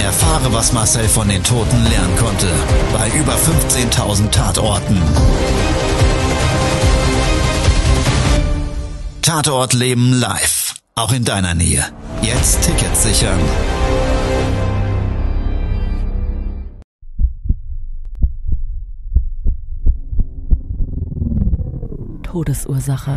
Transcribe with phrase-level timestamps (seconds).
[0.00, 2.46] Erfahre, was Marcel von den Toten lernen konnte,
[2.92, 5.02] bei über 15.000 Tatorten.
[9.22, 11.84] Tatort Leben live, auch in deiner Nähe.
[12.22, 13.38] Jetzt Tickets sichern.
[22.22, 23.16] Todesursache.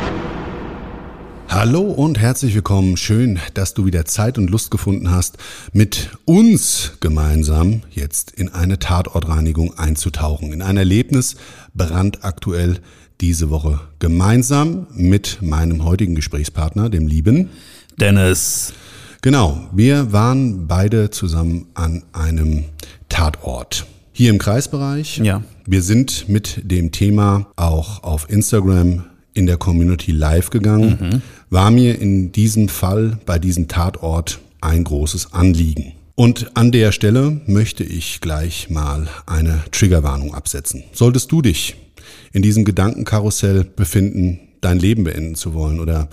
[1.53, 2.95] Hallo und herzlich willkommen.
[2.95, 5.37] Schön, dass du wieder Zeit und Lust gefunden hast,
[5.73, 10.53] mit uns gemeinsam jetzt in eine Tatortreinigung einzutauchen.
[10.53, 11.35] In ein Erlebnis
[11.73, 12.79] brandaktuell
[13.19, 13.81] diese Woche.
[13.99, 17.49] Gemeinsam mit meinem heutigen Gesprächspartner, dem lieben
[17.99, 18.71] Dennis.
[19.21, 22.63] Genau, wir waren beide zusammen an einem
[23.09, 23.87] Tatort.
[24.13, 25.17] Hier im Kreisbereich.
[25.17, 25.43] Ja.
[25.65, 31.99] Wir sind mit dem Thema auch auf Instagram in der Community live gegangen, war mir
[31.99, 35.91] in diesem Fall bei diesem Tatort ein großes Anliegen.
[36.15, 40.83] Und an der Stelle möchte ich gleich mal eine Triggerwarnung absetzen.
[40.93, 41.75] Solltest du dich
[42.31, 46.09] in diesem Gedankenkarussell befinden, dein Leben beenden zu wollen oder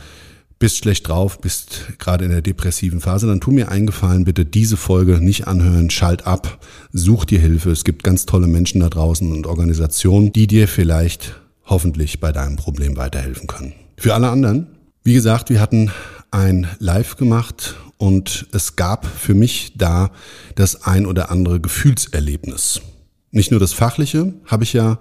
[0.59, 4.77] bist schlecht drauf, bist gerade in der depressiven Phase, dann tu mir eingefallen, bitte diese
[4.77, 6.59] Folge nicht anhören, schalt ab,
[6.93, 7.71] such dir Hilfe.
[7.71, 12.57] Es gibt ganz tolle Menschen da draußen und Organisationen, die dir vielleicht hoffentlich bei deinem
[12.57, 13.73] Problem weiterhelfen können.
[13.97, 14.67] Für alle anderen,
[15.09, 15.91] wie gesagt, wir hatten
[16.31, 20.11] ein Live gemacht und es gab für mich da
[20.55, 22.83] das ein oder andere Gefühlserlebnis.
[23.31, 24.99] Nicht nur das Fachliche habe ich ja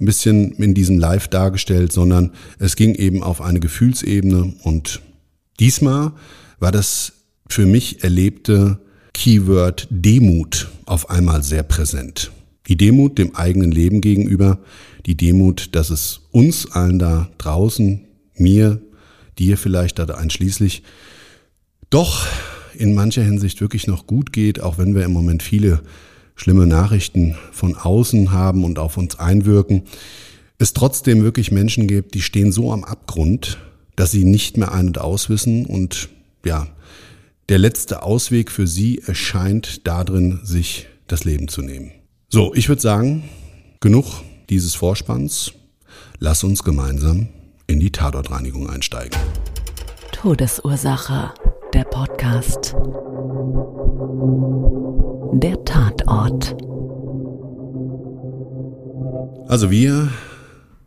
[0.00, 5.02] ein bisschen in diesem Live dargestellt, sondern es ging eben auf eine Gefühlsebene und
[5.58, 6.12] diesmal
[6.58, 7.12] war das
[7.46, 8.80] für mich erlebte
[9.12, 12.30] Keyword Demut auf einmal sehr präsent.
[12.68, 14.60] Die Demut dem eigenen Leben gegenüber,
[15.04, 18.06] die Demut, dass es uns allen da draußen,
[18.36, 18.80] mir,
[19.38, 20.82] dir vielleicht da einschließlich,
[21.90, 22.26] doch
[22.74, 25.82] in mancher Hinsicht wirklich noch gut geht, auch wenn wir im Moment viele
[26.36, 29.82] schlimme Nachrichten von außen haben und auf uns einwirken,
[30.58, 33.58] es trotzdem wirklich Menschen gibt, die stehen so am Abgrund,
[33.96, 36.08] dass sie nicht mehr ein- und auswissen und
[36.44, 36.68] ja,
[37.48, 41.90] der letzte Ausweg für sie erscheint darin, sich das Leben zu nehmen.
[42.28, 43.24] So, ich würde sagen,
[43.80, 45.52] genug dieses Vorspanns.
[46.18, 47.28] Lass uns gemeinsam
[47.70, 49.16] in die Tatortreinigung einsteigen.
[50.10, 51.30] Todesursache.
[51.72, 52.74] Der Podcast.
[55.34, 56.56] Der Tatort.
[59.48, 60.08] Also wir,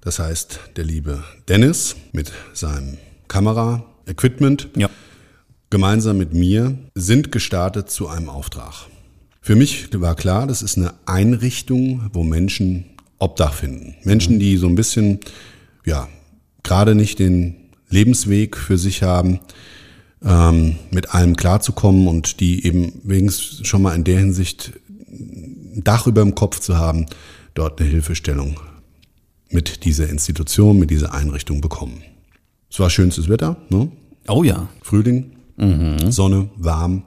[0.01, 2.97] das heißt der liebe Dennis mit seinem
[3.29, 4.89] Kamera-Equipment, Ja.
[5.69, 8.87] gemeinsam mit mir, sind gestartet zu einem Auftrag.
[9.39, 12.83] Für mich war klar, das ist eine Einrichtung, wo Menschen
[13.19, 13.95] Obdach finden.
[14.03, 15.21] Menschen, die so ein bisschen,
[15.85, 16.09] ja,
[16.63, 17.55] gerade nicht den
[17.89, 19.39] Lebensweg für sich haben,
[20.23, 24.73] ähm, mit allem klarzukommen und die eben wenigstens schon mal in der Hinsicht
[25.09, 27.05] ein Dach über dem Kopf zu haben,
[27.53, 28.59] dort eine Hilfestellung
[29.49, 32.01] mit dieser Institution, mit dieser Einrichtung bekommen.
[32.71, 33.91] Es war schönstes Wetter, ne?
[34.27, 34.69] Oh ja.
[34.81, 35.31] Frühling,
[36.09, 37.03] Sonne, warm.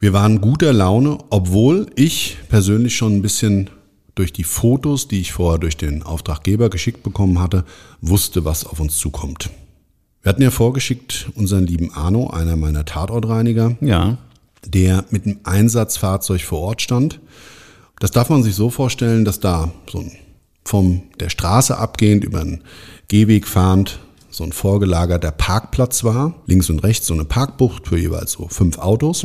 [0.00, 3.70] Wir waren guter Laune, obwohl ich persönlich schon ein bisschen
[4.16, 7.64] durch die Fotos, die ich vorher durch den Auftraggeber geschickt bekommen hatte,
[8.00, 9.50] wusste, was auf uns zukommt.
[10.22, 14.18] Wir hatten ja vorgeschickt unseren lieben Arno, einer meiner Tatortreiniger, Ja.
[14.66, 17.20] der mit einem Einsatzfahrzeug vor Ort stand.
[18.00, 20.10] Das darf man sich so vorstellen, dass da so ein
[20.64, 22.64] vom der Straße abgehend über einen
[23.06, 24.00] Gehweg fahrend
[24.36, 26.34] so ein vorgelagerter Parkplatz war.
[26.44, 29.24] Links und rechts so eine Parkbucht für jeweils so fünf Autos.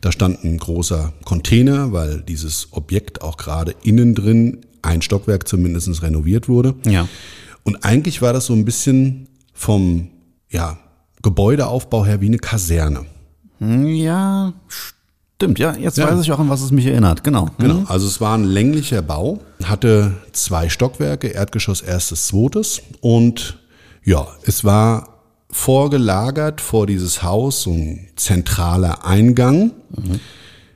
[0.00, 6.02] Da stand ein großer Container, weil dieses Objekt auch gerade innen drin, ein Stockwerk zumindest
[6.02, 6.74] renoviert wurde.
[6.86, 7.08] Ja.
[7.64, 10.08] Und eigentlich war das so ein bisschen vom
[10.48, 10.78] ja,
[11.22, 13.04] Gebäudeaufbau her wie eine Kaserne.
[13.58, 16.08] Hm, Ja, Stimmt, ja, jetzt Ja.
[16.08, 17.24] weiß ich auch, an was es mich erinnert.
[17.24, 17.48] Genau.
[17.58, 23.58] Genau, also es war ein länglicher Bau, hatte zwei Stockwerke, Erdgeschoss erstes, zweites und
[24.04, 25.08] ja, es war
[25.50, 29.72] vorgelagert vor dieses Haus so ein zentraler Eingang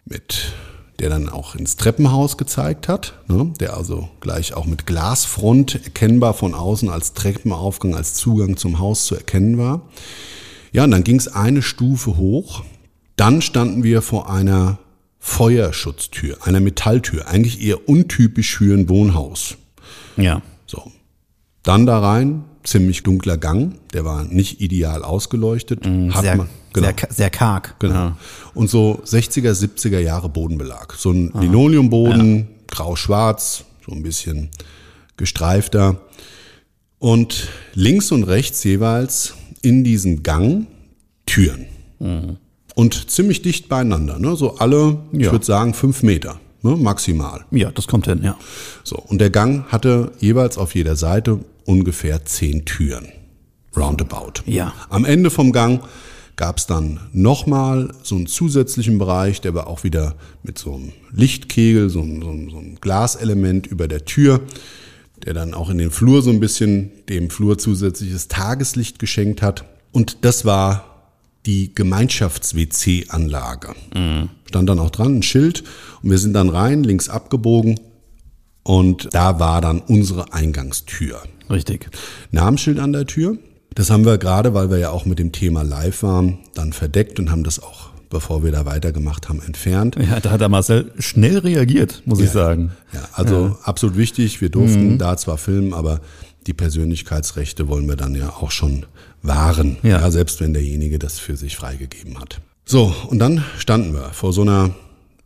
[0.05, 0.52] mit
[0.99, 6.32] der dann auch ins Treppenhaus gezeigt hat, ne, der also gleich auch mit Glasfront erkennbar
[6.32, 9.82] von außen als Treppenaufgang, als Zugang zum Haus zu erkennen war.
[10.72, 12.64] Ja, und dann ging es eine Stufe hoch.
[13.17, 14.79] Dann standen wir vor einer
[15.19, 19.56] Feuerschutztür, einer Metalltür, eigentlich eher untypisch für ein Wohnhaus.
[20.17, 20.40] Ja.
[20.67, 20.93] So.
[21.62, 25.85] Dann da rein, ziemlich dunkler Gang, der war nicht ideal ausgeleuchtet.
[25.85, 27.77] Hat Mhm, Sehr, man, genau, sehr, sehr karg.
[27.79, 27.95] genau.
[27.95, 28.17] Ja.
[28.55, 30.95] Und so 60er, 70er Jahre Bodenbelag.
[30.99, 34.51] So ein Linoleumboden, grau-schwarz, so ein bisschen
[35.17, 36.01] gestreifter.
[36.99, 40.67] Und links und rechts jeweils in diesem Gang
[41.27, 41.67] Türen.
[42.75, 44.37] Und ziemlich dicht beieinander, ne?
[44.37, 45.33] so alle, ich Ja.
[45.33, 46.41] würde sagen, fünf Meter,
[46.71, 46.77] ne?
[46.77, 47.45] maximal.
[47.51, 48.37] ja, das kommt hin, ja.
[48.85, 53.09] So, und der Gang hatte jeweils auf jeder Seite ungefähr zehn Türen.
[53.77, 54.43] Roundabout.
[54.47, 54.73] Ja.
[54.89, 55.83] Am Ende vom Gang
[56.37, 60.93] gab es dann nochmal so einen zusätzlichen Bereich, der war auch wieder mit so einem
[61.13, 64.43] Lichtkegel, so einem, so einem, so einem Glaselement über der Tür,
[65.25, 69.65] der dann auch in den Flur so ein bisschen dem Flur zusätzliches Tageslicht geschenkt hat.
[69.93, 70.85] Und das war
[71.47, 73.75] die Gemeinschafts-WC-Anlage.
[74.46, 75.64] Stand dann auch dran, ein Schild.
[76.02, 77.78] Und wir sind dann rein, links abgebogen.
[78.62, 81.22] Und da war dann unsere Eingangstür.
[81.48, 81.88] Richtig.
[82.32, 83.38] Namensschild an der Tür.
[83.75, 87.20] Das haben wir gerade, weil wir ja auch mit dem Thema live waren, dann verdeckt
[87.20, 89.96] und haben das auch, bevor wir da weitergemacht haben, entfernt.
[89.96, 92.72] Ja, da hat der Marcel schnell reagiert, muss ich sagen.
[92.93, 94.40] Ja, also absolut wichtig.
[94.40, 96.00] Wir durften da zwar filmen, aber
[96.46, 98.87] die Persönlichkeitsrechte wollen wir dann ja auch schon
[99.22, 99.76] wahren.
[99.82, 100.10] Ja.
[100.10, 102.40] selbst wenn derjenige das für sich freigegeben hat.
[102.69, 104.75] So, und dann standen wir vor so einer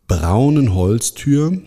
[0.07, 1.59] braunen Holztür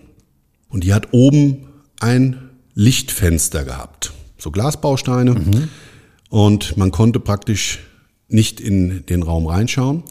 [0.69, 1.65] und die hat oben
[1.99, 4.13] ein Lichtfenster gehabt.
[4.37, 5.35] So Glasbausteine.
[6.29, 7.79] Und man konnte praktisch
[8.27, 10.03] nicht in den Raum reinschauen.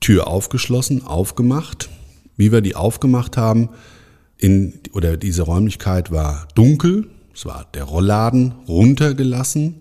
[0.00, 1.88] Tür aufgeschlossen, aufgemacht.
[2.36, 3.68] Wie wir die aufgemacht haben,
[4.36, 7.08] in, oder diese Räumlichkeit war dunkel.
[7.32, 9.76] Es war der Rollladen runtergelassen.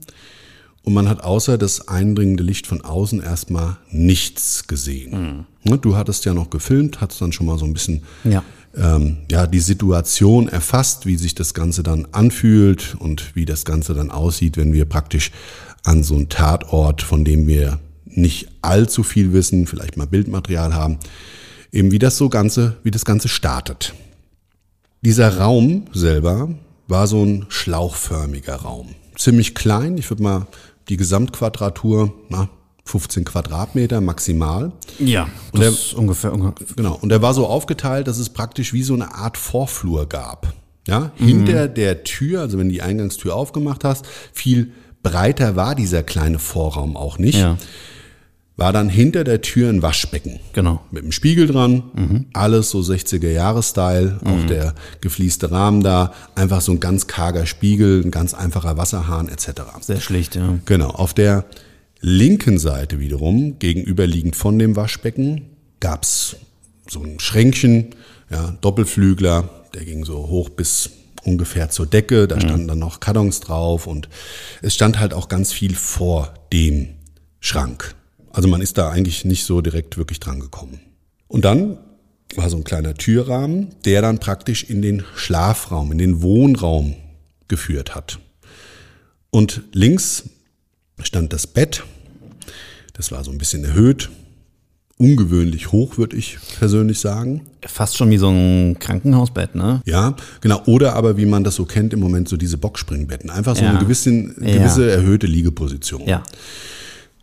[0.83, 5.45] Und man hat außer das eindringende Licht von außen erstmal nichts gesehen.
[5.63, 8.43] Ne, Du hattest ja noch gefilmt, hattest dann schon mal so ein bisschen Ja.
[8.75, 13.93] ähm, ja, die Situation erfasst, wie sich das Ganze dann anfühlt und wie das Ganze
[13.93, 15.31] dann aussieht, wenn wir praktisch
[15.83, 20.97] an so einen Tatort, von dem wir nicht allzu viel wissen, vielleicht mal Bildmaterial haben,
[21.71, 23.93] eben wie das so Ganze, wie das Ganze startet.
[25.01, 26.49] Dieser Raum selber
[26.87, 28.89] war so ein schlauchförmiger Raum.
[29.17, 30.47] Ziemlich klein, ich würde mal
[30.91, 32.49] die Gesamtquadratur, na,
[32.83, 34.73] 15 Quadratmeter maximal.
[34.99, 36.67] Ja, Und das ist ungefähr, ungefähr.
[36.75, 36.97] Genau.
[37.01, 40.53] Und der war so aufgeteilt, dass es praktisch wie so eine Art Vorflur gab.
[40.87, 44.71] Ja, hinter der Tür, also wenn du die Eingangstür aufgemacht hast, viel
[45.03, 47.37] breiter war dieser kleine Vorraum auch nicht.
[47.37, 47.57] Ja,
[48.61, 50.39] War dann hinter der Tür ein Waschbecken.
[50.53, 50.81] genau.
[50.91, 56.61] Mit einem Spiegel dran, alles so 60er Jahre Style, auch der geflieste Rahmen da, einfach
[56.61, 59.63] so ein ganz karger Spiegel, ein ganz einfacher Wasserhahn etc.
[59.81, 60.59] Sehr schlicht, ja.
[60.65, 61.45] Genau, auf der
[62.01, 65.47] linken Seite wiederum, gegenüberliegend von dem Waschbecken,
[65.79, 66.35] gab's
[66.87, 67.95] so ein Schränkchen,
[68.29, 70.91] ja, Doppelflügler, der ging so hoch bis
[71.23, 74.07] ungefähr zur Decke, da standen dann noch Kartons drauf und
[74.61, 76.89] es stand halt auch ganz viel vor dem
[77.39, 77.95] Schrank.
[78.33, 80.79] Also man ist da eigentlich nicht so direkt wirklich dran gekommen.
[81.27, 81.77] Und dann
[82.35, 86.95] war so ein kleiner Türrahmen, der dann praktisch in den Schlafraum, in den Wohnraum
[87.47, 88.19] geführt hat.
[89.29, 90.23] Und links
[91.01, 91.83] stand das Bett.
[92.93, 94.09] Das war so ein bisschen erhöht.
[94.97, 97.41] Ungewöhnlich hoch, würde ich persönlich sagen.
[97.65, 99.81] Fast schon wie so ein Krankenhausbett, ne?
[99.85, 100.61] Ja, genau.
[100.67, 103.31] Oder aber, wie man das so kennt im Moment, so diese Boxspringbetten.
[103.31, 103.71] Einfach so Ja.
[103.71, 104.29] eine gewisse, Ja.
[104.39, 106.03] gewisse erhöhte Liegeposition.
[106.07, 106.21] Ja.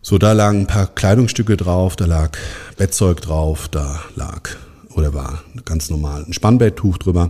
[0.09, 2.35] So, da lagen ein paar Kleidungsstücke drauf, da lag
[2.77, 4.49] Bettzeug drauf, da lag
[4.95, 7.29] oder war ganz normal ein Spannbetttuch drüber,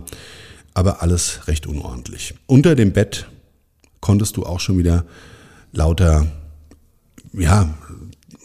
[0.72, 2.32] aber alles recht unordentlich.
[2.46, 3.26] Unter dem Bett
[4.00, 5.04] konntest du auch schon wieder
[5.72, 6.26] lauter,
[7.34, 7.68] ja,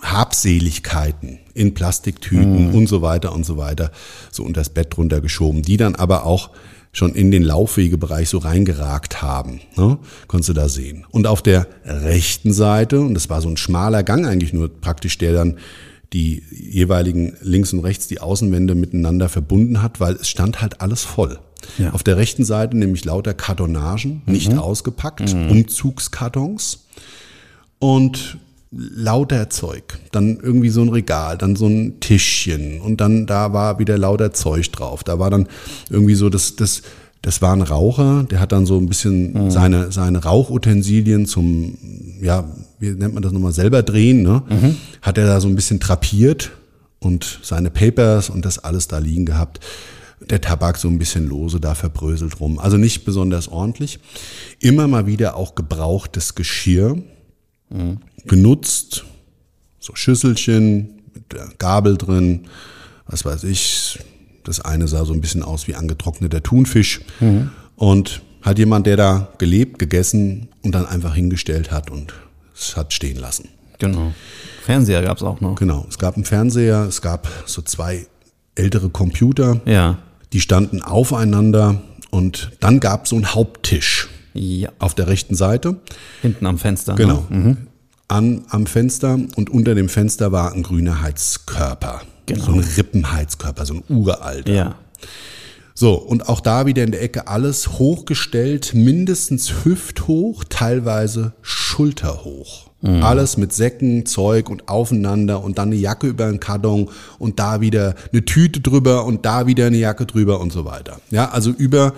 [0.01, 3.89] Habseligkeiten in Plastiktüten und so weiter und so weiter
[4.31, 6.49] so unter das Bett drunter geschoben, die dann aber auch
[6.95, 9.59] schon in den Laufwegebereich so reingeragt haben.
[9.75, 9.97] Ne?
[10.27, 11.05] Konntest du da sehen.
[11.11, 15.17] Und auf der rechten Seite, und das war so ein schmaler Gang eigentlich nur praktisch,
[15.17, 15.57] der dann
[16.13, 21.03] die jeweiligen links und rechts die Außenwände miteinander verbunden hat, weil es stand halt alles
[21.03, 21.37] voll.
[21.77, 21.91] Ja.
[21.91, 26.85] Auf der rechten Seite nämlich lauter Kartonagen, nicht ausgepackt, Umzugskartons.
[27.79, 28.37] Und
[28.77, 29.99] lauter Zeug.
[30.11, 34.33] Dann irgendwie so ein Regal, dann so ein Tischchen und dann da war wieder lauter
[34.33, 35.03] Zeug drauf.
[35.03, 35.47] Da war dann
[35.89, 36.81] irgendwie so das, das,
[37.21, 41.77] das war ein Raucher, der hat dann so ein bisschen seine, seine Rauchutensilien zum,
[42.21, 42.47] ja,
[42.79, 44.43] wie nennt man das nochmal, selber drehen, ne?
[45.01, 46.51] Hat er da so ein bisschen drapiert
[46.99, 49.59] und seine Papers und das alles da liegen gehabt.
[50.21, 52.57] Der Tabak so ein bisschen lose da verbröselt rum.
[52.57, 53.99] Also nicht besonders ordentlich.
[54.59, 56.97] Immer mal wieder auch gebrauchtes Geschirr
[58.25, 59.05] genutzt,
[59.79, 62.45] so Schüsselchen mit der Gabel drin,
[63.07, 63.99] was weiß ich.
[64.43, 67.01] Das eine sah so ein bisschen aus wie angetrockneter Thunfisch.
[67.75, 72.13] Und hat jemand, der da gelebt, gegessen und dann einfach hingestellt hat und
[72.55, 73.49] es hat stehen lassen.
[73.79, 74.13] Genau.
[74.63, 75.55] Fernseher gab's auch noch.
[75.55, 78.05] Genau, es gab einen Fernseher, es gab so zwei
[78.55, 79.97] ältere Computer, Ja.
[80.31, 81.81] die standen aufeinander
[82.11, 84.69] und dann gab es so einen Haupttisch Ja.
[84.79, 85.77] auf der rechten Seite.
[86.21, 86.95] Hinten am Fenster.
[86.95, 87.25] Genau.
[87.29, 87.57] Ne?
[88.07, 92.01] An, am Fenster und unter dem Fenster war ein grüner Heizkörper.
[92.27, 92.45] Genau.
[92.45, 94.53] So ein Rippenheizkörper, so ein uralter.
[94.53, 94.75] Ja.
[95.73, 102.65] So, und auch da wieder in der Ecke alles hochgestellt, mindestens hüfthoch, teilweise schulterhoch.
[103.01, 107.59] Alles mit Säcken, Zeug und aufeinander und dann eine Jacke über den Karton und da
[107.59, 110.99] wieder eine Tüte drüber und da wieder eine Jacke drüber und so weiter.
[111.09, 111.93] Ja, also über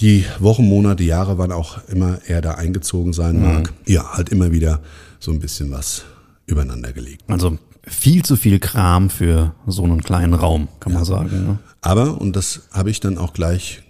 [0.00, 3.72] die Wochen, Monate, Jahre, wann auch immer er da eingezogen sein mag.
[3.86, 4.80] Ja, halt immer wieder
[5.18, 6.04] so ein bisschen was
[6.46, 7.24] übereinander gelegt.
[7.28, 11.46] Also viel zu viel Kram für so einen kleinen Raum, kann man sagen.
[11.46, 11.58] Ne?
[11.80, 13.82] Aber, und das habe ich dann auch gleich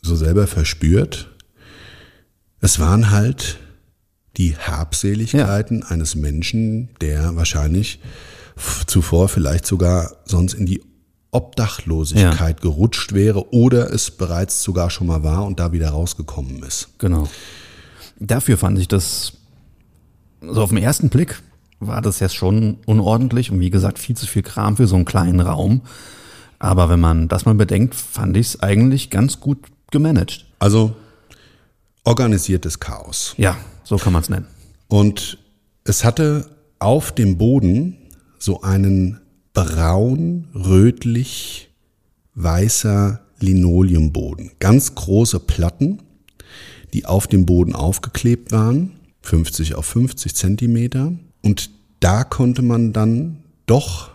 [0.00, 1.30] so selber verspürt,
[2.60, 3.58] es waren halt
[4.36, 8.00] die Habseligkeiten eines Menschen, der wahrscheinlich
[8.86, 10.82] zuvor vielleicht sogar sonst in die
[11.34, 16.88] Obdachlosigkeit gerutscht wäre oder es bereits sogar schon mal war und da wieder rausgekommen ist.
[16.98, 17.28] Genau.
[18.18, 19.32] Dafür fand ich das,
[20.40, 21.42] so auf den ersten Blick
[21.80, 25.04] war das jetzt schon unordentlich und wie gesagt viel zu viel Kram für so einen
[25.04, 25.82] kleinen Raum.
[26.58, 29.58] Aber wenn man das mal bedenkt, fand ich es eigentlich ganz gut
[29.90, 30.46] gemanagt.
[30.58, 30.94] Also
[32.04, 33.34] organisiertes Chaos.
[33.36, 34.46] Ja, so kann man es nennen.
[34.88, 35.38] Und
[35.84, 36.48] es hatte
[36.78, 37.96] auf dem Boden
[38.38, 39.20] so einen
[39.54, 41.70] braun, rötlich,
[42.34, 44.50] weißer Linoleumboden.
[44.58, 46.02] Ganz große Platten,
[46.92, 48.92] die auf dem Boden aufgeklebt waren,
[49.22, 51.12] 50 auf 50 Zentimeter.
[51.42, 51.70] Und
[52.00, 54.10] da konnte man dann doch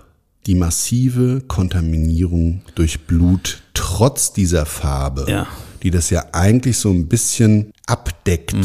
[0.45, 5.47] die massive Kontaminierung durch Blut trotz dieser Farbe, Ja.
[5.83, 8.55] die das ja eigentlich so ein bisschen abdeckt.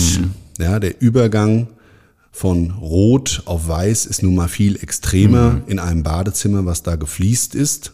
[0.59, 1.69] Ja, der Übergang
[2.35, 7.55] von Rot auf Weiß ist nun mal viel extremer in einem Badezimmer, was da gefliest
[7.55, 7.93] ist,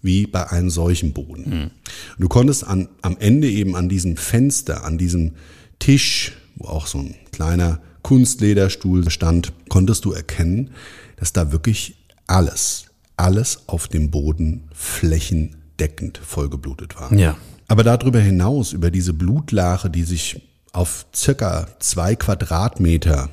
[0.00, 1.72] wie bei einem solchen Boden.
[2.16, 5.32] Du konntest an, am Ende eben an diesem Fenster, an diesem
[5.80, 10.70] Tisch, wo auch so ein kleiner Kunstlederstuhl stand, konntest du erkennen,
[11.16, 11.96] dass da wirklich
[12.28, 12.84] alles,
[13.16, 17.12] alles auf dem Boden flächendeckend vollgeblutet war.
[17.12, 17.36] Ja.
[17.66, 20.40] Aber darüber hinaus, über diese Blutlache, die sich
[20.72, 23.30] auf circa zwei Quadratmeter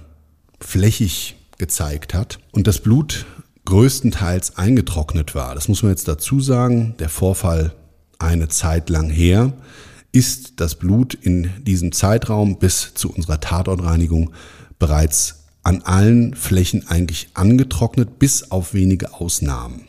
[0.59, 3.25] flächig gezeigt hat und das Blut
[3.65, 7.73] größtenteils eingetrocknet war, das muss man jetzt dazu sagen, der Vorfall
[8.19, 9.53] eine Zeit lang her,
[10.11, 14.31] ist das Blut in diesem Zeitraum bis zu unserer Tatortreinigung
[14.79, 19.87] bereits an allen Flächen eigentlich angetrocknet, bis auf wenige Ausnahmen.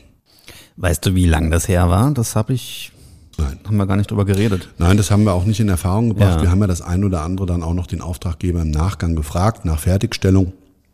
[0.76, 2.10] Weißt du, wie lang das her war?
[2.12, 2.92] Das habe ich,
[3.38, 3.58] Nein.
[3.64, 4.68] haben wir gar nicht drüber geredet.
[4.78, 6.36] Nein, das haben wir auch nicht in Erfahrung gebracht.
[6.36, 6.42] Ja.
[6.42, 9.64] Wir haben ja das ein oder andere dann auch noch den Auftraggeber im Nachgang gefragt,
[9.64, 10.52] nach Fertigstellung.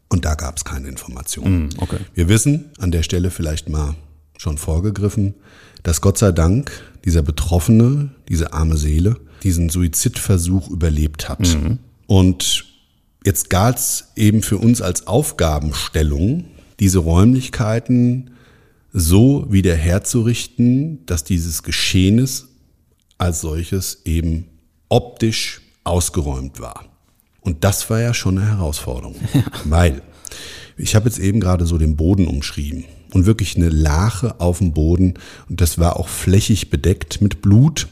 [0.09, 1.71] Und da gab es keine Informationen.
[1.79, 1.99] okay.
[2.15, 3.95] Wir wissen an der Stelle vielleicht mal
[4.37, 5.35] schon vorgegriffen,
[5.83, 6.71] dass Gott sei Dank
[7.05, 11.57] dieser Betroffene, diese arme Seele, diesen Suizidversuch überlebt hat.
[12.07, 12.65] Und
[13.25, 16.45] jetzt galt es eben für uns als Aufgabenstellung,
[16.81, 18.31] diese Räumlichkeiten
[18.97, 22.47] so wieder herzurichten, dass dieses Geschehnis
[23.19, 24.47] als solches eben
[24.89, 26.87] optisch ausgeräumt war.
[27.41, 29.17] Und das war ja schon eine Herausforderung,
[29.65, 30.01] weil
[30.79, 34.73] ich habe jetzt eben gerade so den Boden umschrieben und wirklich eine Lache auf dem
[34.73, 35.15] Boden.
[35.49, 37.89] Und das war auch flächig bedeckt mit Blut.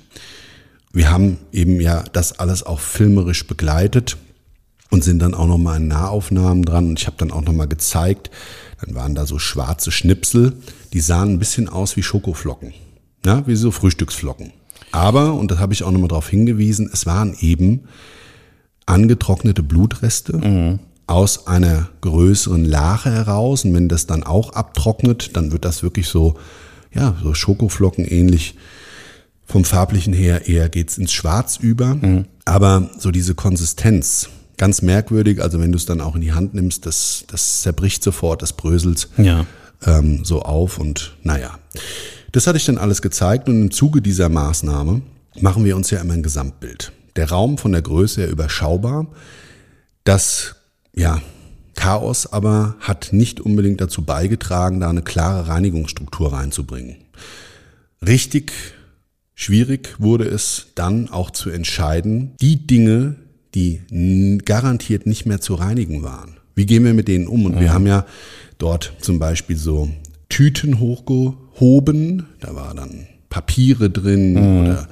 [0.92, 4.16] Wir haben eben ja das alles auch filmerisch begleitet
[4.90, 6.90] und sind dann auch noch mal in Nahaufnahmen dran.
[6.90, 8.30] Und ich habe dann auch noch mal gezeigt,
[8.80, 10.54] dann waren da so schwarze Schnipsel,
[10.92, 12.72] die sahen ein bisschen aus wie Schokoflocken,
[13.25, 14.52] ja, wie so Frühstücksflocken.
[14.90, 17.84] Aber und das habe ich auch noch mal darauf hingewiesen, es waren eben
[18.87, 23.64] angetrocknete Blutreste aus einer größeren Lache heraus.
[23.64, 26.34] Und wenn das dann auch abtrocknet, dann wird das wirklich so,
[26.92, 28.54] ja, so Schokoflocken ähnlich.
[29.44, 31.99] Vom farblichen her eher geht's ins Schwarz über.
[32.44, 35.42] Aber so diese Konsistenz, ganz merkwürdig.
[35.42, 38.52] Also wenn du es dann auch in die Hand nimmst, das, das zerbricht sofort, das
[38.54, 39.46] bröselt Ja.
[39.84, 41.58] Ähm, so auf und naja.
[42.32, 45.02] Das hatte ich dann alles gezeigt und im Zuge dieser Maßnahme
[45.40, 46.92] machen wir uns ja immer ein Gesamtbild.
[47.16, 49.06] Der Raum von der Größe her überschaubar.
[50.04, 50.56] Das,
[50.94, 51.20] ja,
[51.74, 56.96] Chaos aber hat nicht unbedingt dazu beigetragen, da eine klare Reinigungsstruktur reinzubringen.
[58.06, 58.52] Richtig
[59.34, 63.16] schwierig wurde es dann auch zu entscheiden, die Dinge,
[63.54, 66.36] die garantiert nicht mehr zu reinigen waren.
[66.54, 67.47] Wie gehen wir mit denen um?
[67.47, 68.06] Und wir haben ja
[68.59, 69.88] dort zum Beispiel so
[70.28, 74.88] Tüten hochgehoben, da war dann Papiere drin oder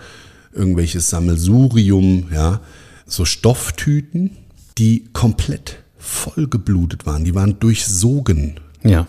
[0.52, 2.60] irgendwelches Sammelsurium, ja,
[3.06, 4.36] so Stofftüten,
[4.78, 8.60] die komplett vollgeblutet waren, die waren durchsogen.
[8.82, 9.06] Ja.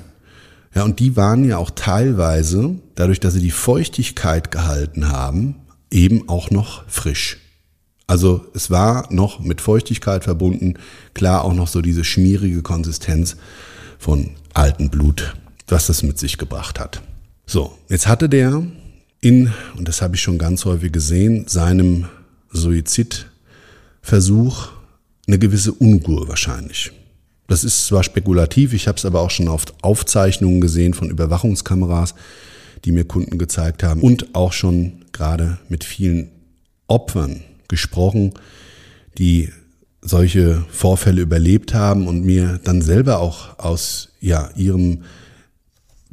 [0.73, 5.55] Ja, und die waren ja auch teilweise, dadurch, dass sie die Feuchtigkeit gehalten haben,
[5.89, 7.40] eben auch noch frisch.
[8.11, 10.73] Also es war noch mit Feuchtigkeit verbunden,
[11.13, 13.37] klar auch noch so diese schmierige Konsistenz
[13.97, 15.33] von altem Blut,
[15.69, 17.01] was das mit sich gebracht hat.
[17.45, 18.63] So, jetzt hatte der
[19.21, 22.09] in, und das habe ich schon ganz häufig gesehen, seinem
[22.49, 24.67] Suizidversuch
[25.25, 26.91] eine gewisse Unruhe wahrscheinlich.
[27.47, 32.13] Das ist zwar spekulativ, ich habe es aber auch schon auf Aufzeichnungen gesehen von Überwachungskameras,
[32.83, 36.29] die mir Kunden gezeigt haben und auch schon gerade mit vielen
[36.87, 38.33] Opfern gesprochen,
[39.17, 39.49] die
[40.01, 45.03] solche Vorfälle überlebt haben und mir dann selber auch aus ja, ihrem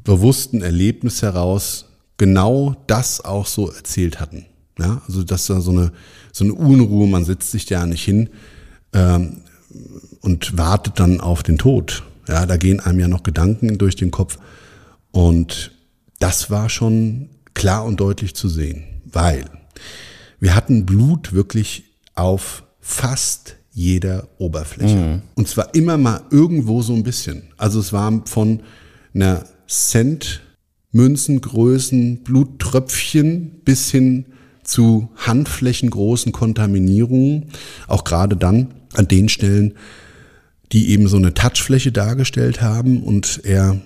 [0.02, 1.86] bewussten Erlebnis heraus
[2.16, 4.46] genau das auch so erzählt hatten.
[4.78, 5.92] Ja, also dass da so eine,
[6.32, 8.30] so eine Unruhe, man setzt sich da nicht hin
[8.92, 9.42] ähm,
[10.20, 12.04] und wartet dann auf den Tod.
[12.28, 14.38] Ja, da gehen einem ja noch Gedanken durch den Kopf.
[15.10, 15.72] Und
[16.20, 19.44] das war schon klar und deutlich zu sehen, weil
[20.40, 24.96] wir hatten Blut wirklich auf fast jeder Oberfläche.
[25.34, 27.44] Und zwar immer mal irgendwo so ein bisschen.
[27.56, 28.60] Also es war von
[29.14, 30.42] einer Cent
[30.90, 34.24] Münzengrößen Bluttröpfchen bis hin
[34.64, 37.46] zu handflächengroßen Kontaminierungen,
[37.86, 39.74] auch gerade dann an den Stellen,
[40.72, 43.80] die eben so eine Touchfläche dargestellt haben und er,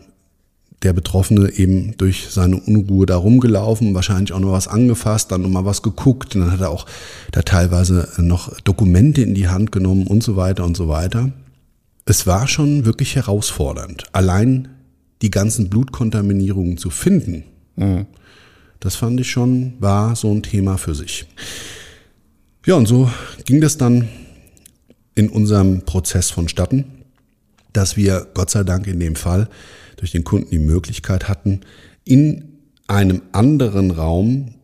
[0.82, 5.48] der Betroffene, eben durch seine Unruhe da rumgelaufen, wahrscheinlich auch noch was angefasst, dann noch
[5.48, 6.86] mal was geguckt, dann hat er auch
[7.30, 11.32] da teilweise noch Dokumente in die Hand genommen und so weiter und so weiter.
[12.04, 14.68] Es war schon wirklich herausfordernd, allein
[15.22, 17.44] die ganzen Blutkontaminierungen zu finden.
[18.80, 21.26] Das fand ich schon, war so ein Thema für sich.
[22.66, 23.08] Ja, und so
[23.44, 24.08] ging das dann
[25.14, 26.84] in unserem Prozess vonstatten,
[27.72, 29.48] dass wir Gott sei Dank in dem Fall
[30.02, 31.60] durch den Kunden die Möglichkeit hatten,
[32.04, 34.56] in einem anderen Raum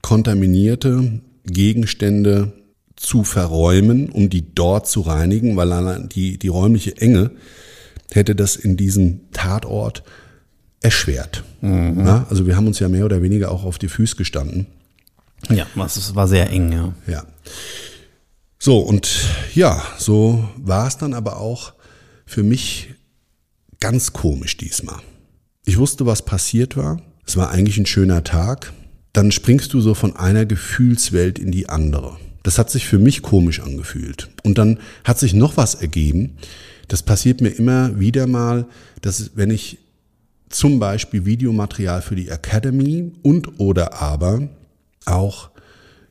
[0.00, 2.52] kontaminierte Gegenstände
[2.94, 7.32] zu verräumen, um die dort zu reinigen, weil die, die räumliche Enge
[8.12, 10.04] hätte das in diesem Tatort
[10.80, 11.42] erschwert.
[11.62, 14.66] Ja, also wir haben uns ja mehr oder weniger auch auf die Füße gestanden.
[15.50, 16.94] Ja, es war sehr eng, ja.
[17.08, 17.24] Ja.
[18.60, 19.10] So, und
[19.52, 21.74] ja, so war es dann aber auch
[22.24, 22.90] für mich
[23.80, 25.00] ganz komisch diesmal.
[25.64, 27.02] Ich wusste, was passiert war.
[27.26, 28.72] Es war eigentlich ein schöner Tag.
[29.12, 32.16] Dann springst du so von einer Gefühlswelt in die andere.
[32.42, 34.28] Das hat sich für mich komisch angefühlt.
[34.44, 36.36] Und dann hat sich noch was ergeben.
[36.86, 38.66] Das passiert mir immer wieder mal,
[39.02, 39.78] dass wenn ich
[40.48, 44.48] zum Beispiel Videomaterial für die Academy und oder aber
[45.04, 45.50] auch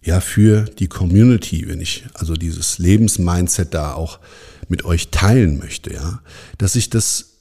[0.03, 4.19] ja für die Community, wenn ich also dieses Lebensmindset da auch
[4.67, 6.21] mit euch teilen möchte, ja,
[6.57, 7.34] dass sich das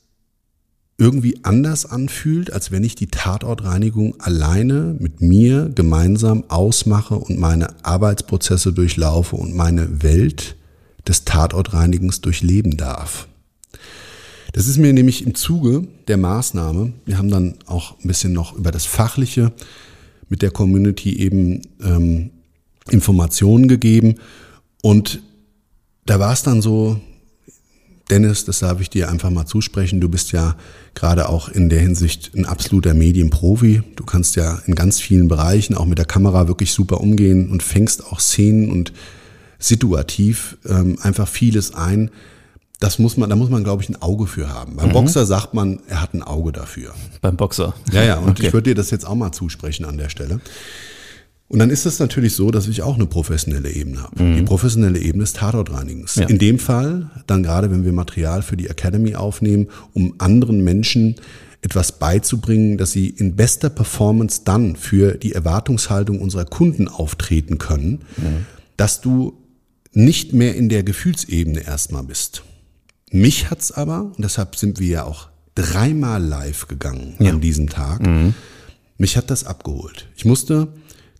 [0.97, 7.85] irgendwie anders anfühlt, als wenn ich die Tatortreinigung alleine mit mir gemeinsam ausmache und meine
[7.85, 10.57] Arbeitsprozesse durchlaufe und meine Welt
[11.07, 13.27] des Tatortreinigens durchleben darf.
[14.53, 18.55] Das ist mir nämlich im Zuge der Maßnahme, wir haben dann auch ein bisschen noch
[18.55, 19.53] über das Fachliche
[20.29, 22.31] mit der Community eben ähm,
[22.89, 24.15] Informationen gegeben
[24.81, 25.23] und
[26.07, 27.01] da war es dann so,
[28.11, 30.01] Dennis, das darf ich dir einfach mal zusprechen.
[30.01, 30.57] Du bist ja
[30.95, 33.83] gerade auch in der Hinsicht ein absoluter Medienprofi.
[33.97, 37.63] Du kannst ja in ganz vielen Bereichen auch mit der Kamera wirklich super umgehen und
[37.63, 38.93] fängst auch Szenen und
[39.59, 42.11] situativ ähm, einfach vieles ein.
[42.81, 44.77] Das muss man, da muss man, glaube ich, ein Auge für haben.
[44.77, 46.93] Beim Boxer sagt man, er hat ein Auge dafür.
[47.23, 47.73] Beim Boxer.
[47.93, 48.49] Ja, ja, und Okay.
[48.49, 50.41] ich würde dir das jetzt auch mal zusprechen an der Stelle.
[51.49, 54.35] Und dann ist es natürlich so, dass ich auch eine professionelle Ebene habe.
[54.37, 56.17] Die professionelle Ebene des Tatortreinigens.
[56.17, 56.27] Ja.
[56.27, 61.17] In dem Fall, dann gerade wenn wir Material für die Academy aufnehmen, um anderen Menschen
[61.61, 68.03] etwas beizubringen, dass sie in bester Performance dann für die Erwartungshaltung unserer Kunden auftreten können,
[68.77, 69.35] dass du
[69.93, 72.43] nicht mehr in der Gefühlsebene erstmal bist.
[73.13, 77.31] Mich hat's aber, und deshalb sind wir ja auch dreimal live gegangen Ja.
[77.31, 78.01] an diesem Tag,
[78.99, 80.09] mich hat das abgeholt.
[80.17, 80.69] Ich musste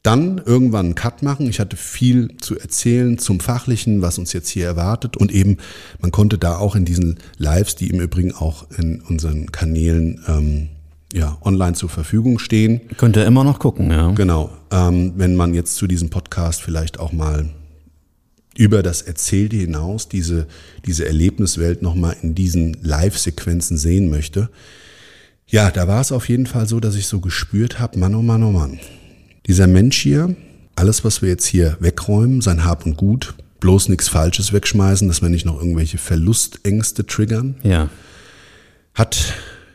[0.05, 1.49] dann irgendwann einen Cut machen.
[1.49, 5.17] Ich hatte viel zu erzählen zum Fachlichen, was uns jetzt hier erwartet.
[5.17, 5.57] Und eben,
[6.01, 10.69] man konnte da auch in diesen Lives, die im Übrigen auch in unseren Kanälen ähm,
[11.13, 14.11] ja, online zur Verfügung stehen, Könnt ihr immer noch gucken, ja.
[14.11, 14.51] Genau.
[14.71, 17.49] Ähm, wenn man jetzt zu diesem Podcast vielleicht auch mal
[18.57, 20.47] über das Erzählte hinaus diese,
[20.85, 24.51] diese Erlebniswelt nochmal in diesen Live-Sequenzen sehen möchte.
[25.47, 28.23] Ja, da war es auf jeden Fall so, dass ich so gespürt habe, Mann, oh
[28.23, 28.79] Mann, oh Mann.
[29.47, 30.35] Dieser Mensch hier,
[30.75, 35.23] alles, was wir jetzt hier wegräumen, sein Hab und Gut, bloß nichts Falsches wegschmeißen, dass
[35.23, 37.89] wir nicht noch irgendwelche Verlustängste triggern, Ja.
[38.95, 39.35] hat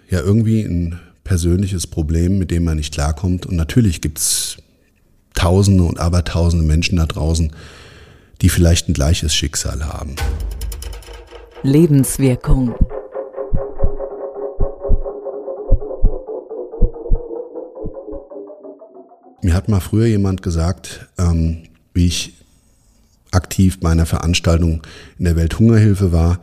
[0.10, 3.46] ja irgendwie ein persönliches Problem, mit dem man nicht klarkommt.
[3.46, 4.58] Und natürlich gibt's
[5.36, 7.52] Tausende und Abertausende Menschen da draußen,
[8.42, 10.16] die vielleicht ein gleiches Schicksal haben.
[11.62, 12.74] Lebenswirkung.
[19.41, 22.34] Mir hat mal früher jemand gesagt, ähm, wie ich
[23.32, 24.82] aktiv bei einer Veranstaltung
[25.17, 26.41] in der Welthungerhilfe war,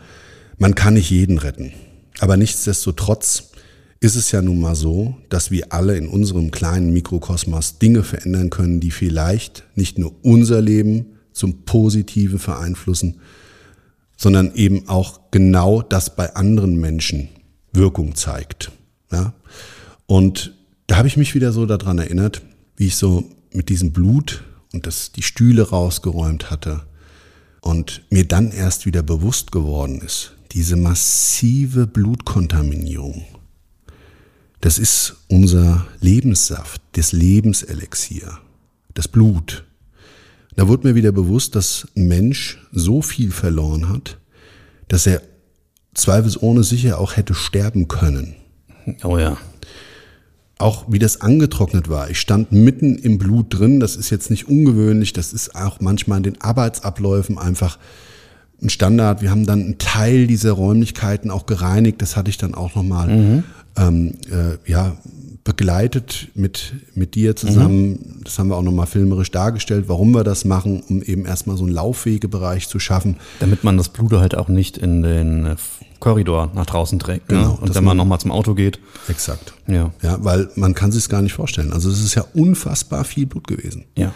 [0.58, 1.72] man kann nicht jeden retten.
[2.20, 3.50] Aber nichtsdestotrotz
[4.00, 8.50] ist es ja nun mal so, dass wir alle in unserem kleinen Mikrokosmos Dinge verändern
[8.50, 13.20] können, die vielleicht nicht nur unser Leben zum Positiven beeinflussen,
[14.16, 17.28] sondern eben auch genau das bei anderen Menschen
[17.72, 18.70] Wirkung zeigt.
[19.12, 19.34] Ja?
[20.06, 20.54] Und
[20.86, 22.42] da habe ich mich wieder so daran erinnert,
[22.76, 26.86] wie ich so mit diesem Blut und das die Stühle rausgeräumt hatte
[27.60, 33.24] und mir dann erst wieder bewusst geworden ist, diese massive Blutkontaminierung,
[34.60, 38.38] das ist unser Lebenssaft, das Lebenselixier,
[38.94, 39.64] das Blut.
[40.56, 44.18] Da wurde mir wieder bewusst, dass ein Mensch so viel verloren hat,
[44.88, 45.22] dass er
[45.94, 48.36] zweifelsohne sicher auch hätte sterben können.
[49.02, 49.36] Oh ja.
[50.58, 52.08] Auch wie das angetrocknet war.
[52.08, 53.78] Ich stand mitten im Blut drin.
[53.78, 55.12] Das ist jetzt nicht ungewöhnlich.
[55.12, 57.78] Das ist auch manchmal in den Arbeitsabläufen einfach
[58.62, 59.20] ein Standard.
[59.20, 62.00] Wir haben dann einen Teil dieser Räumlichkeiten auch gereinigt.
[62.00, 63.44] Das hatte ich dann auch nochmal
[63.76, 64.96] ähm, äh, ja,
[65.46, 68.20] begleitet mit, mit dir zusammen.
[68.24, 71.64] Das haben wir auch nochmal filmerisch dargestellt, warum wir das machen, um eben erstmal so
[71.64, 73.16] einen Laufwegebereich zu schaffen.
[73.38, 75.56] Damit man das Blut halt auch nicht in den äh,
[76.00, 77.30] Korridor nach draußen trägt.
[77.30, 77.38] Ne?
[77.38, 78.80] Genau, Und dass wenn man man- nochmal zum Auto geht.
[79.08, 79.54] Exakt.
[79.68, 79.92] Ja.
[80.02, 81.72] Ja, weil man kann sich gar nicht vorstellen.
[81.72, 83.84] Also es ist ja unfassbar viel Blut gewesen.
[83.96, 84.12] Ja.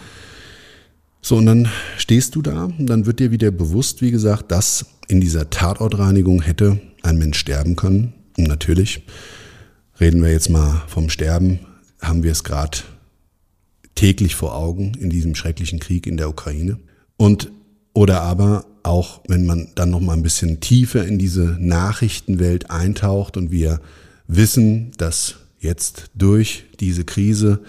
[1.21, 4.85] So, und dann stehst du da und dann wird dir wieder bewusst, wie gesagt, dass
[5.07, 8.13] in dieser Tatortreinigung hätte ein Mensch sterben können.
[8.37, 9.03] Und natürlich,
[10.01, 11.59] reden wir jetzt mal vom Sterben,
[12.01, 12.79] haben wir es gerade
[13.93, 16.79] täglich vor Augen in diesem schrecklichen Krieg in der Ukraine.
[17.17, 17.51] Und
[17.93, 23.37] oder aber auch, wenn man dann noch mal ein bisschen tiefer in diese Nachrichtenwelt eintaucht
[23.37, 23.79] und wir
[24.27, 27.59] wissen, dass jetzt durch diese Krise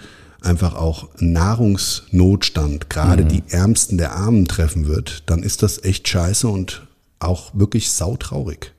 [0.41, 6.47] einfach auch Nahrungsnotstand gerade die Ärmsten der Armen treffen wird, dann ist das echt scheiße
[6.47, 6.87] und
[7.19, 8.73] auch wirklich sautraurig.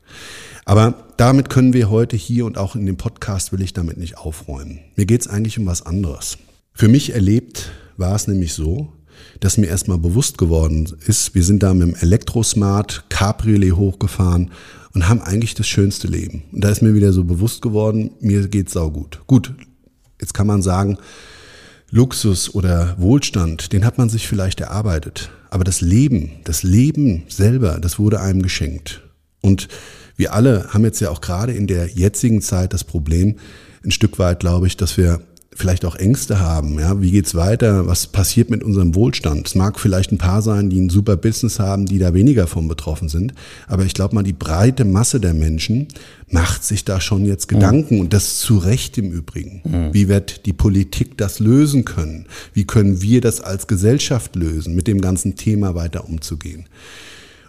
[0.64, 4.18] Aber damit können wir heute hier und auch in dem Podcast will ich damit nicht
[4.18, 4.80] aufräumen.
[4.96, 6.38] Mir geht's eigentlich um was anderes.
[6.72, 8.92] Für mich erlebt war es nämlich so,
[9.40, 14.50] dass mir erstmal bewusst geworden ist, wir sind da mit dem Elektrosmart Cabriolet hochgefahren
[14.92, 16.44] und haben eigentlich das schönste Leben.
[16.52, 19.20] Und da ist mir wieder so bewusst geworden, mir geht's saugut.
[19.26, 19.52] Gut,
[20.20, 20.98] jetzt kann man sagen,
[21.90, 25.30] Luxus oder Wohlstand, den hat man sich vielleicht erarbeitet.
[25.50, 29.03] Aber das Leben, das Leben selber, das wurde einem geschenkt.
[29.44, 29.68] Und
[30.16, 33.36] wir alle haben jetzt ja auch gerade in der jetzigen Zeit das Problem,
[33.84, 35.20] ein Stück weit, glaube ich, dass wir
[35.54, 36.78] vielleicht auch Ängste haben.
[36.80, 37.86] Ja, wie geht's weiter?
[37.86, 39.46] Was passiert mit unserem Wohlstand?
[39.46, 42.66] Es mag vielleicht ein paar sein, die ein super Business haben, die da weniger von
[42.66, 43.34] betroffen sind.
[43.68, 45.88] Aber ich glaube mal, die breite Masse der Menschen
[46.28, 49.60] macht sich da schon jetzt Gedanken und das zu Recht im Übrigen.
[49.92, 52.26] Wie wird die Politik das lösen können?
[52.54, 56.64] Wie können wir das als Gesellschaft lösen, mit dem ganzen Thema weiter umzugehen?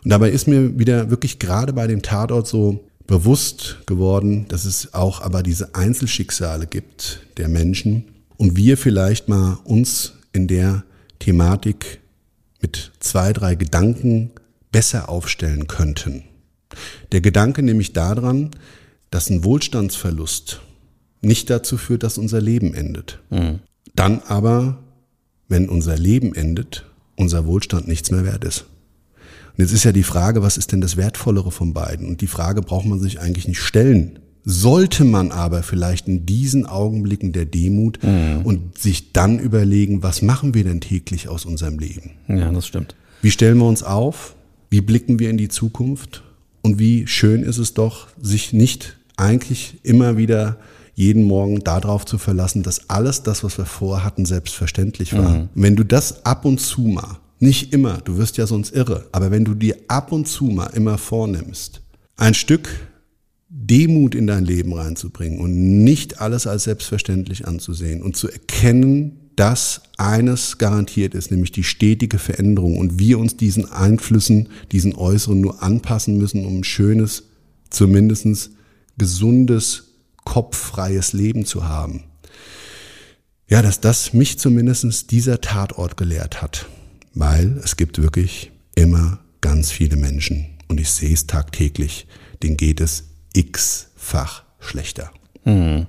[0.05, 4.93] Und dabei ist mir wieder wirklich gerade bei dem Tatort so bewusst geworden, dass es
[4.93, 8.05] auch aber diese Einzelschicksale gibt der Menschen
[8.37, 10.83] und wir vielleicht mal uns in der
[11.17, 12.01] Thematik
[12.61, 14.29] mit zwei, drei Gedanken
[14.71, 16.23] besser aufstellen könnten.
[17.11, 18.51] Der Gedanke nämlich daran,
[19.09, 20.61] dass ein Wohlstandsverlust
[21.21, 23.19] nicht dazu führt, dass unser Leben endet.
[23.95, 24.83] Dann aber,
[25.47, 28.65] wenn unser Leben endet, unser Wohlstand nichts mehr wert ist.
[29.57, 32.07] Und jetzt ist ja die Frage, was ist denn das Wertvollere von beiden?
[32.07, 34.19] Und die Frage braucht man sich eigentlich nicht stellen.
[34.43, 37.99] Sollte man aber vielleicht in diesen Augenblicken der Demut
[38.43, 42.11] und sich dann überlegen, was machen wir denn täglich aus unserem Leben?
[42.27, 42.95] Ja, das stimmt.
[43.23, 44.35] Wie stellen wir uns auf?
[44.75, 46.21] wie blicken wir in die Zukunft
[46.61, 50.57] und wie schön ist es doch, sich nicht eigentlich immer wieder
[50.95, 55.29] jeden Morgen darauf zu verlassen, dass alles das, was wir vorhatten, selbstverständlich war.
[55.29, 55.49] Mhm.
[55.55, 59.31] Wenn du das ab und zu mal, nicht immer, du wirst ja sonst irre, aber
[59.31, 61.81] wenn du dir ab und zu mal immer vornimmst,
[62.15, 62.69] ein Stück
[63.49, 69.81] Demut in dein Leben reinzubringen und nicht alles als selbstverständlich anzusehen und zu erkennen, dass
[69.97, 75.61] eines garantiert ist, nämlich die stetige Veränderung und wir uns diesen Einflüssen, diesen äußeren nur
[75.61, 77.23] anpassen müssen, um ein schönes,
[77.69, 78.51] zumindest
[78.97, 79.83] gesundes,
[80.23, 82.03] kopffreies Leben zu haben.
[83.47, 86.67] Ja, dass das mich zumindest dieser Tatort gelehrt hat,
[87.15, 92.08] weil es gibt wirklich immer ganz viele Menschen und ich sehe es tagtäglich,
[92.43, 95.12] denen geht es x-fach schlechter.
[95.43, 95.88] Hm.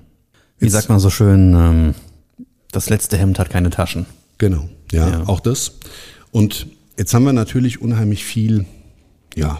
[0.57, 1.95] Wie Jetzt, sagt man so schön, ähm,
[2.71, 4.05] das letzte Hemd hat keine Taschen.
[4.37, 5.73] Genau, ja, ja, auch das.
[6.31, 8.65] Und jetzt haben wir natürlich unheimlich viel,
[9.35, 9.59] ja,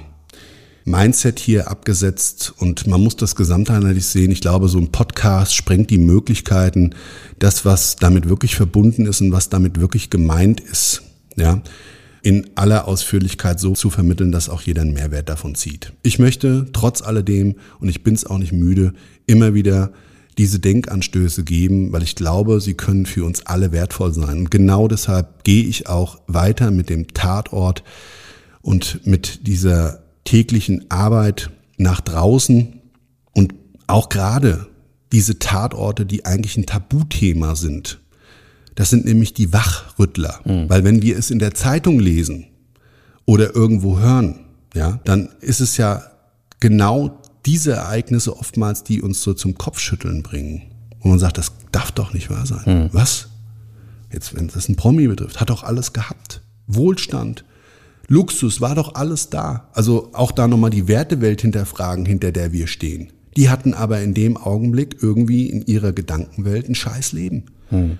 [0.85, 4.31] Mindset hier abgesetzt und man muss das gesamtheitlich sehen.
[4.31, 6.95] Ich glaube, so ein Podcast sprengt die Möglichkeiten,
[7.39, 11.03] das, was damit wirklich verbunden ist und was damit wirklich gemeint ist,
[11.37, 11.61] ja,
[12.21, 15.93] in aller Ausführlichkeit so zu vermitteln, dass auch jeder einen Mehrwert davon zieht.
[16.03, 18.93] Ich möchte trotz alledem, und ich bin es auch nicht müde,
[19.27, 19.93] immer wieder
[20.37, 24.39] diese Denkanstöße geben, weil ich glaube, sie können für uns alle wertvoll sein.
[24.39, 27.83] Und genau deshalb gehe ich auch weiter mit dem Tatort
[28.61, 32.81] und mit dieser täglichen Arbeit nach draußen
[33.33, 33.53] und
[33.87, 34.67] auch gerade
[35.11, 37.99] diese Tatorte, die eigentlich ein Tabuthema sind.
[38.77, 40.39] Das sind nämlich die Wachrüttler.
[40.45, 40.69] Mhm.
[40.69, 42.45] Weil wenn wir es in der Zeitung lesen
[43.25, 44.41] oder irgendwo hören,
[44.75, 46.03] ja, dann ist es ja
[46.59, 50.61] genau diese Ereignisse oftmals, die uns so zum Kopfschütteln bringen.
[50.99, 52.83] Wo man sagt, das darf doch nicht wahr sein.
[52.83, 52.89] Mhm.
[52.91, 53.29] Was?
[54.13, 56.41] Jetzt, wenn das ein Promi betrifft, hat doch alles gehabt.
[56.67, 57.45] Wohlstand,
[58.07, 59.69] Luxus, war doch alles da.
[59.73, 63.11] Also auch da nochmal die Wertewelt hinterfragen, hinter der wir stehen.
[63.37, 67.45] Die hatten aber in dem Augenblick irgendwie in ihrer Gedankenwelt ein scheiß Leben.
[67.71, 67.97] Mhm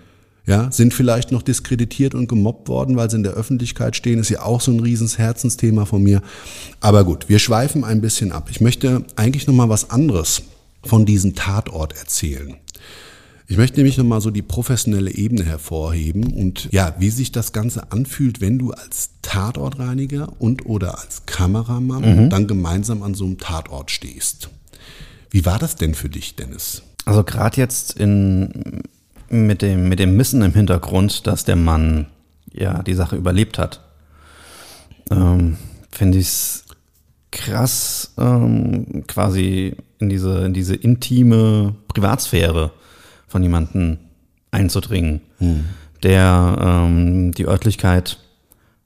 [0.48, 4.30] ja, sind vielleicht noch diskreditiert und gemobbt worden, weil sie in der Öffentlichkeit stehen, ist
[4.30, 6.22] ja auch so ein riesens Herzensthema von mir.
[6.80, 8.48] Aber gut, wir schweifen ein bisschen ab.
[8.50, 10.44] Ich möchte eigentlich noch mal was anderes
[10.84, 12.56] von diesem Tatort erzählen.
[13.50, 17.92] Ich möchte nämlich nochmal so die professionelle Ebene hervorheben und ja, wie sich das Ganze
[17.92, 22.30] anfühlt, wenn du als Tatortreiniger und oder als Kameramann mhm.
[22.30, 24.50] dann gemeinsam an so einem Tatort stehst.
[25.30, 26.84] Wie war das denn für dich, Dennis?
[27.06, 28.84] Also gerade jetzt in
[29.30, 32.08] mit dem, mit dem Wissen im Hintergrund, dass der Mann
[32.52, 33.82] ja die Sache überlebt hat,
[35.12, 35.58] ähm,
[35.92, 36.66] finde ich es
[37.32, 42.72] krass, ähm, quasi in diese, in diese intime Privatsphäre
[43.28, 43.98] von jemandem
[44.52, 45.66] einzudringen, hm.
[46.04, 48.20] der ähm, die Örtlichkeit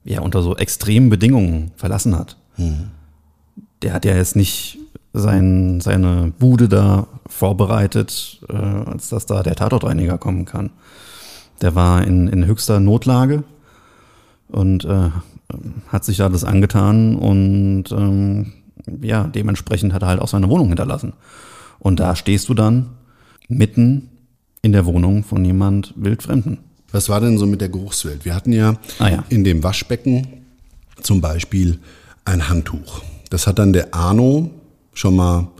[0.03, 2.37] ja unter so extremen Bedingungen verlassen hat.
[2.55, 2.91] Hm.
[3.81, 4.79] Der hat ja jetzt nicht
[5.13, 10.71] sein, seine Bude da vorbereitet, äh, als dass da der Tatortreiniger kommen kann.
[11.61, 13.43] Der war in, in höchster Notlage
[14.47, 15.09] und äh,
[15.87, 18.53] hat sich da das angetan und ähm,
[19.01, 21.13] ja, dementsprechend hat er halt auch seine Wohnung hinterlassen.
[21.79, 22.89] Und da stehst du dann
[23.47, 24.09] mitten
[24.61, 26.59] in der Wohnung von jemand Wildfremden.
[26.91, 28.25] Was war denn so mit der Geruchswelt?
[28.25, 29.23] Wir hatten ja, ah, ja.
[29.29, 30.27] in dem Waschbecken
[31.01, 31.79] zum Beispiel
[32.25, 33.01] ein Handtuch.
[33.29, 34.51] Das hat dann der Arno
[34.93, 35.51] schon mal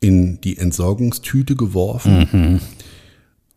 [0.00, 2.28] in die Entsorgungstüte geworfen.
[2.32, 2.60] Mhm.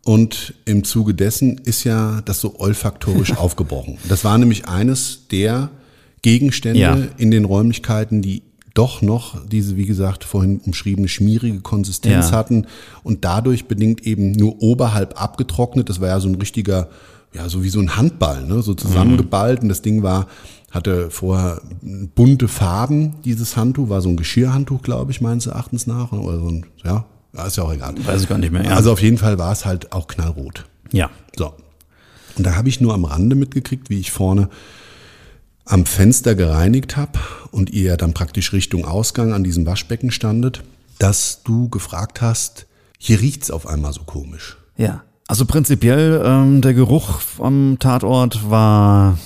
[0.05, 3.97] Und im Zuge dessen ist ja das so olfaktorisch aufgebrochen.
[4.09, 5.69] Das war nämlich eines der
[6.21, 6.97] Gegenstände ja.
[7.17, 12.37] in den Räumlichkeiten, die doch noch diese, wie gesagt, vorhin umschriebene schmierige Konsistenz ja.
[12.37, 12.65] hatten
[13.03, 15.89] und dadurch bedingt eben nur oberhalb abgetrocknet.
[15.89, 16.89] Das war ja so ein richtiger,
[17.33, 18.61] ja, so wie so ein Handball, ne?
[18.61, 19.61] so zusammengeballt.
[19.61, 20.27] Und das Ding war
[20.73, 26.11] hatte vorher bunte Farben, dieses Handtuch, war so ein Geschirrhandtuch, glaube ich, meines Erachtens nach.
[26.11, 27.05] Oder so ein, ja,
[27.45, 27.93] ist ja auch egal.
[28.05, 28.63] Weiß ich gar nicht mehr.
[28.63, 28.75] Ja.
[28.75, 30.65] Also auf jeden Fall war es halt auch knallrot.
[30.91, 31.11] Ja.
[31.37, 31.53] So.
[32.35, 34.49] Und da habe ich nur am Rande mitgekriegt, wie ich vorne
[35.65, 37.19] am Fenster gereinigt habe
[37.51, 40.63] und ihr dann praktisch Richtung Ausgang an diesem Waschbecken standet,
[40.99, 42.65] dass du gefragt hast,
[42.97, 44.57] hier riecht's auf einmal so komisch.
[44.75, 45.03] Ja.
[45.27, 49.17] Also prinzipiell ähm, der Geruch am Tatort war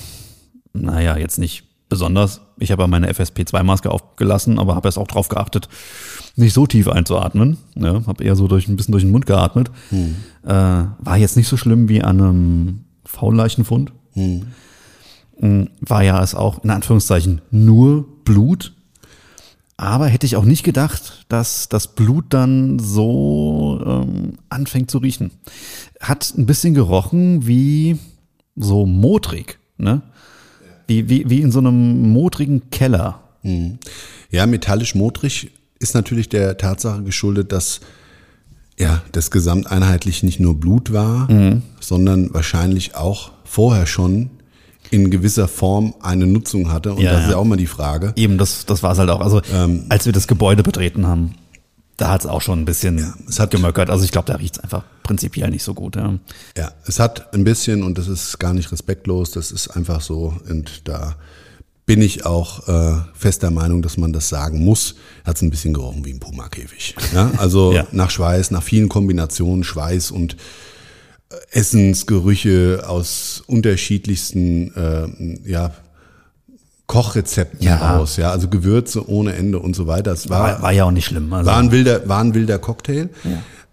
[0.82, 2.42] naja, jetzt nicht besonders.
[2.60, 5.70] Ich habe ja meine FSP2-Maske aufgelassen, aber habe erst auch drauf geachtet,
[6.36, 7.58] nicht so tief einzuatmen.
[7.76, 9.72] Ja, habe eher so durch ein bisschen durch den Mund geatmet.
[9.90, 10.16] Hm.
[10.44, 13.92] Äh, war jetzt nicht so schlimm wie an einem Faulleichenfund.
[14.13, 14.48] Hm.
[15.40, 15.70] hm.
[15.82, 18.74] War ja es auch in Anführungszeichen nur Blut.
[19.80, 25.32] Aber hätte ich auch nicht gedacht, dass das Blut dann so ähm, anfängt zu riechen.
[26.02, 28.00] Hat ein bisschen gerochen wie
[28.56, 30.02] so modrig, ne?
[30.88, 33.19] Wie, wie, wie in so einem modrigen Keller.
[34.32, 37.82] Ja, metallisch modrig ist natürlich der Tatsache geschuldet, dass
[38.80, 41.28] ja, das gesamteinheitlich nicht nur Blut war,
[41.80, 44.30] sondern wahrscheinlich auch vorher schon
[44.91, 46.93] in gewisser Form eine Nutzung hatte.
[46.93, 47.38] Und Ja, das ist ja.
[47.38, 48.13] auch mal die Frage.
[48.15, 49.21] Eben, das, das war es halt auch.
[49.21, 49.41] Also,
[49.89, 51.36] als wir das Gebäude betreten haben,
[51.98, 53.90] da hat es auch schon ein bisschen es hat- gemöckert.
[53.90, 55.96] Also ich glaube, da riecht es einfach prinzipiell nicht so gut.
[55.96, 56.14] Ja.
[56.58, 60.36] Ja, es hat ein bisschen, und das ist gar nicht respektlos, das ist einfach so,
[60.50, 61.16] und da
[61.86, 65.50] bin ich auch äh, fest der Meinung, dass man das sagen muss, hat es ein
[65.50, 66.96] bisschen gerochen wie ein Puma-Käfig.
[67.16, 67.88] Ja, also Ja.
[67.94, 70.36] nach Schweiß, nach vielen Kombinationen Schweiß und
[71.30, 75.72] äh, Essensgerüche aus unterschiedlichsten äh, ja,
[76.88, 77.95] Kochrezepten Ja.
[77.97, 80.12] raus, ja, also Gewürze ohne Ende und so weiter.
[80.13, 81.32] Es War, war ja auch nicht schlimm.
[81.34, 83.10] Also, war ein wilder, war ein wilder Cocktail.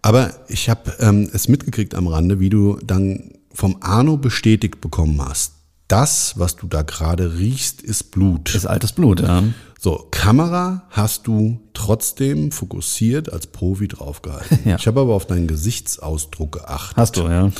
[0.02, 5.20] Aber ich habe ähm, es mitgekriegt am Rande, wie du dann vom Arno bestätigt bekommen
[5.24, 5.52] hast.
[5.88, 8.54] Das, was du da gerade riechst, ist Blut.
[8.54, 9.42] ist altes Blut, ja.
[9.78, 14.58] So, Kamera hast du trotzdem fokussiert als Profi draufgehalten.
[14.64, 14.76] Ja.
[14.76, 16.96] Ich habe aber auf deinen Gesichtsausdruck geachtet.
[16.96, 17.50] Hast du, ja.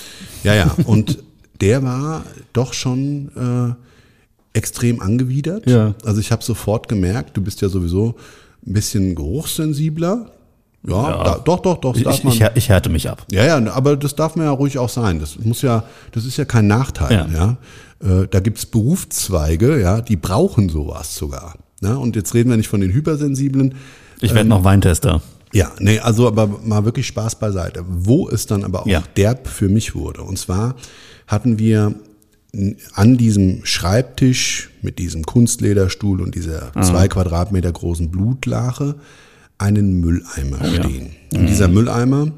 [0.42, 0.74] Ja, ja.
[0.86, 1.22] Und
[1.60, 3.74] der war doch schon äh,
[4.54, 5.68] extrem angewidert.
[5.68, 5.94] Ja.
[6.04, 8.14] Also ich habe sofort gemerkt, du bist ja sowieso
[8.66, 10.30] ein bisschen geruchssensibler.
[10.86, 11.96] Ja, Da, doch, doch, doch.
[11.96, 12.32] Ich, man.
[12.32, 13.24] ich, ich härte mich ab.
[13.30, 15.18] ja, ja, aber das darf man ja ruhig auch sein.
[15.18, 17.26] Das muss ja, das ist ja kein Nachteil.
[17.32, 17.56] Ja.
[18.06, 21.54] Äh, da gibt's Berufszweige, ja, die brauchen sowas sogar.
[21.80, 23.74] Ja, und jetzt reden wir nicht von den Hypersensiblen.
[24.20, 25.22] Ich Ähm, werde noch Weintester.
[25.54, 27.84] Ja, nee, also aber mal wirklich Spaß beiseite.
[27.88, 29.02] Wo es dann aber auch Ja.
[29.16, 30.22] derb für mich wurde.
[30.22, 30.74] Und zwar
[31.26, 31.94] hatten wir
[32.92, 38.96] an diesem Schreibtisch mit diesem Kunstlederstuhl und dieser zwei Quadratmeter großen Blutlache
[39.58, 41.10] einen Mülleimer stehen.
[41.34, 42.32] Und dieser Mülleimer,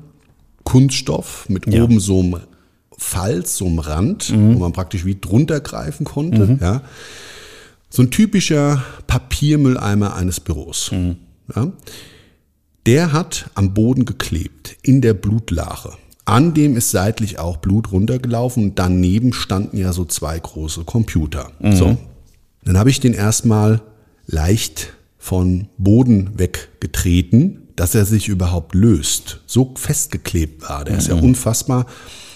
[0.64, 1.82] Kunststoff mit Ja.
[1.84, 2.36] oben so einem
[2.98, 6.82] Falz, so einem Rand, wo man praktisch wie drunter greifen konnte, ja.
[7.88, 10.90] So ein typischer Papiermülleimer eines Büros.
[11.54, 11.72] Ja.
[12.86, 15.92] Der hat am Boden geklebt, in der Blutlache.
[16.26, 21.52] An dem ist seitlich auch Blut runtergelaufen und daneben standen ja so zwei große Computer.
[21.60, 21.96] So.
[22.64, 23.80] Dann habe ich den erstmal
[24.26, 29.40] leicht von Boden weggetreten, dass er sich überhaupt löst.
[29.46, 30.84] So festgeklebt war.
[30.84, 31.86] Der ist ja unfassbar.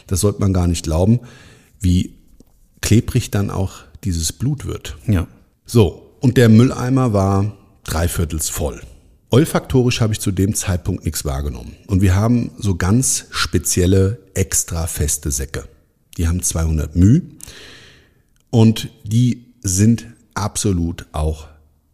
[0.07, 1.21] Das sollte man gar nicht glauben,
[1.81, 2.15] wie
[2.81, 3.73] klebrig dann auch
[4.05, 4.97] dieses Blut wird.
[5.09, 5.27] Ja.
[5.67, 8.81] So, und der Mülleimer war dreiviertels voll.
[9.33, 11.77] Olfaktorisch habe ich zu dem Zeitpunkt nichts wahrgenommen.
[11.87, 15.65] Und wir haben so ganz spezielle, extra feste Säcke.
[16.17, 17.23] Die haben 200 μ
[18.51, 21.47] und die sind absolut auch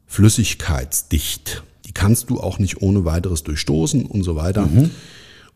[0.07, 1.62] flüssigkeitsdicht.
[1.85, 4.66] Die kannst du auch nicht ohne weiteres durchstoßen und so weiter.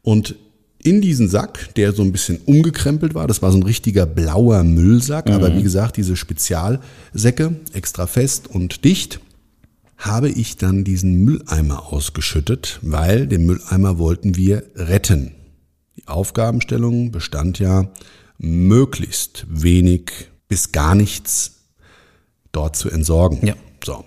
[0.02, 0.34] Und
[0.82, 4.64] in diesen Sack, der so ein bisschen umgekrempelt war, das war so ein richtiger blauer
[4.64, 9.20] Müllsack, aber wie gesagt, diese Spezialsäcke, extra fest und dicht,
[10.00, 15.32] habe ich dann diesen Mülleimer ausgeschüttet, weil den Mülleimer wollten wir retten.
[15.96, 17.90] Die Aufgabenstellung bestand ja,
[18.38, 20.10] möglichst wenig
[20.48, 21.66] bis gar nichts
[22.50, 23.46] dort zu entsorgen.
[23.46, 23.54] Ja.
[23.84, 24.04] So.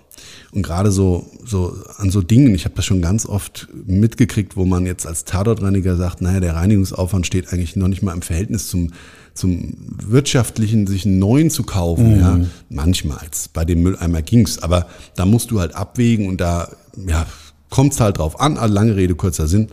[0.54, 4.64] Und gerade so, so an so Dingen, ich habe das schon ganz oft mitgekriegt, wo
[4.64, 8.68] man jetzt als Tatortreiniger sagt, naja, der Reinigungsaufwand steht eigentlich noch nicht mal im Verhältnis
[8.68, 8.92] zum,
[9.34, 9.74] zum
[10.06, 12.20] wirtschaftlichen, sich einen neuen zu kaufen.
[12.20, 12.38] Ja,
[12.68, 13.18] manchmal.
[13.52, 14.86] Bei dem Mülleimer ging's, aber
[15.16, 16.68] da musst du halt abwägen und da
[17.04, 17.26] ja,
[17.68, 18.56] kommt's halt drauf an.
[18.56, 19.70] Also lange Rede, kurzer Sinn.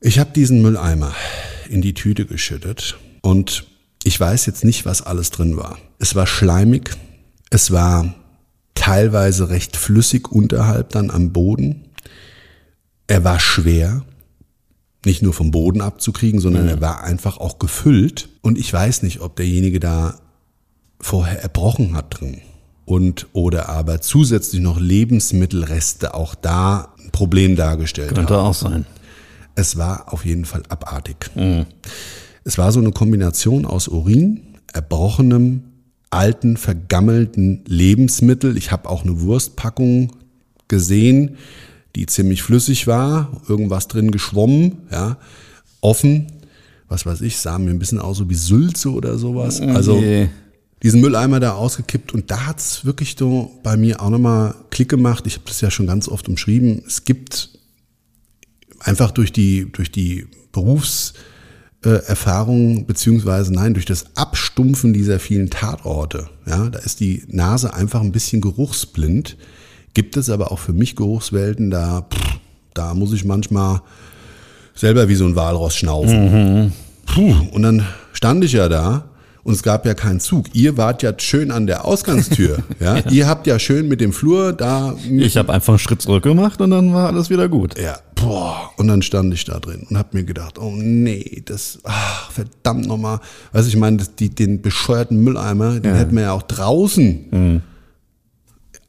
[0.00, 1.12] Ich habe diesen Mülleimer
[1.68, 3.66] in die Tüte geschüttet und
[4.04, 5.76] ich weiß jetzt nicht, was alles drin war.
[5.98, 6.96] Es war schleimig,
[7.50, 8.14] es war
[8.84, 11.86] teilweise recht flüssig unterhalb dann am Boden.
[13.06, 14.04] Er war schwer,
[15.06, 18.28] nicht nur vom Boden abzukriegen, sondern er war einfach auch gefüllt.
[18.42, 20.16] Und ich weiß nicht, ob derjenige da
[21.00, 22.42] vorher erbrochen hat drin.
[22.84, 28.16] Und oder aber zusätzlich noch Lebensmittelreste auch da ein Problem dargestellt haben.
[28.16, 28.84] Könnte auch sein.
[29.54, 31.30] Es war auf jeden Fall abartig.
[32.44, 34.42] Es war so eine Kombination aus Urin,
[34.74, 35.73] erbrochenem,
[36.14, 38.56] alten, vergammelten Lebensmittel.
[38.56, 40.12] Ich habe auch eine Wurstpackung
[40.68, 41.36] gesehen,
[41.96, 45.18] die ziemlich flüssig war, irgendwas drin geschwommen, ja,
[45.80, 46.26] offen.
[46.88, 49.60] Was weiß ich, sah mir ein bisschen aus so wie Sülze oder sowas.
[49.60, 50.28] Also Nee.
[50.82, 55.26] diesen Mülleimer da ausgekippt und da hat's wirklich so bei mir auch nochmal Klick gemacht.
[55.26, 56.82] Ich habe das ja schon ganz oft umschrieben.
[56.86, 57.50] Es gibt
[58.80, 60.26] einfach durch die, durch die
[61.84, 68.00] Berufserfahrung, beziehungsweise nein, durch das Abstumpfen dieser vielen Tatorte, ja, da ist die Nase einfach
[68.00, 69.36] ein bisschen geruchsblind.
[69.92, 72.38] Gibt es aber auch für mich Geruchswelten, da, pff,
[72.72, 73.82] da muss ich manchmal
[74.74, 76.72] selber wie so ein Walross schnaufen.
[77.06, 79.04] Puh, und dann stand ich ja da
[79.44, 80.46] und es gab ja keinen Zug.
[80.54, 82.58] Ihr wart ja schön an der Ausgangstür.
[82.80, 82.98] ja?
[83.10, 84.94] Ihr habt ja schön mit dem Flur da.
[85.10, 87.78] Ich habe einfach einen Schritt zurück gemacht und dann war alles wieder gut.
[87.78, 88.70] Ja, boah.
[88.76, 92.86] Und dann stand ich da drin und hab mir gedacht, oh nee, das, ach, verdammt
[92.86, 93.20] nochmal.
[93.52, 97.62] Du, ich meine, das- die, den bescheuerten Mülleimer, den hätten wir ja auch draußen.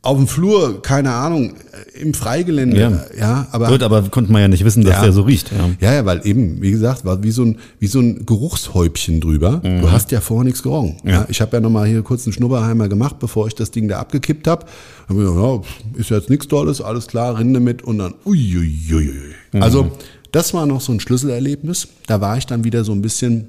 [0.05, 1.53] Auf dem Flur, keine Ahnung,
[1.99, 2.79] im Freigelände.
[2.79, 3.47] Ja, Ja.
[3.51, 3.67] aber.
[3.69, 5.01] Gut, aber konnte man ja nicht wissen, dass Ja.
[5.03, 5.51] der so riecht.
[5.51, 5.69] Ja.
[5.89, 9.61] Ja, ja, weil eben, wie gesagt, war wie so ein, wie so ein Geruchshäubchen drüber.
[9.63, 10.97] Du hast ja vorher nichts gerochen.
[11.03, 11.25] Ja.
[11.27, 14.47] ich habe ja nochmal hier kurz einen Schnubberheimer gemacht, bevor ich das Ding da abgekippt
[14.47, 14.65] habe.
[15.09, 15.61] Hab ja,
[15.99, 19.11] ist jetzt nichts Tolles, alles klar, Rinde mit und dann uiuiui.
[19.59, 19.91] Also,
[20.31, 21.87] das war noch so ein Schlüsselerlebnis.
[22.07, 23.47] Da war ich dann wieder so ein bisschen,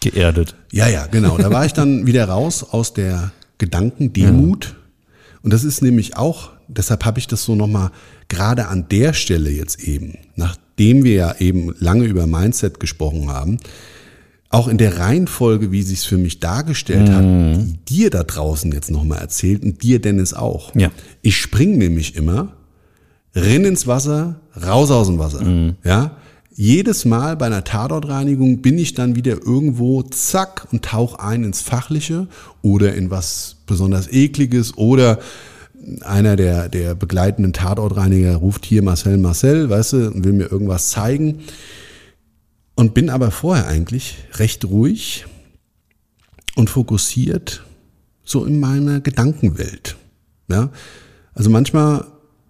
[0.00, 0.54] Geerdet.
[0.72, 1.38] ja, ja, genau.
[1.38, 4.76] Da war ich dann wieder raus aus der Gedankendemut.
[5.42, 7.90] Und das ist nämlich auch, deshalb habe ich das so nochmal
[8.28, 13.58] gerade an der Stelle jetzt eben, nachdem wir ja eben lange über Mindset gesprochen haben,
[14.50, 18.72] auch in der Reihenfolge, wie sich es für mich dargestellt hat, die dir da draußen
[18.72, 20.74] jetzt nochmal erzählt und dir Dennis auch.
[20.74, 20.90] Ja.
[21.20, 22.54] Ich spring nämlich immer,
[23.34, 25.74] rinn ins Wasser, raus aus dem Wasser.
[25.84, 26.16] Ja.
[26.60, 31.60] Jedes Mal bei einer Tatortreinigung bin ich dann wieder irgendwo, zack, und tauch ein ins
[31.60, 32.26] Fachliche
[32.62, 35.20] oder in was besonders Ekliges oder
[36.00, 40.88] einer der, der begleitenden Tatortreiniger ruft hier Marcel Marcel, weißt du, und will mir irgendwas
[40.88, 41.44] zeigen.
[42.74, 45.26] Und bin aber vorher eigentlich recht ruhig
[46.56, 47.62] und fokussiert
[48.24, 49.96] so in meiner Gedankenwelt.
[50.48, 50.70] Ja?
[51.34, 52.04] Also manchmal,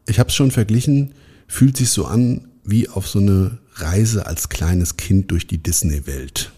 [0.07, 1.13] ich habe es schon verglichen,
[1.47, 6.53] fühlt sich so an wie auf so eine Reise als kleines Kind durch die Disney-Welt.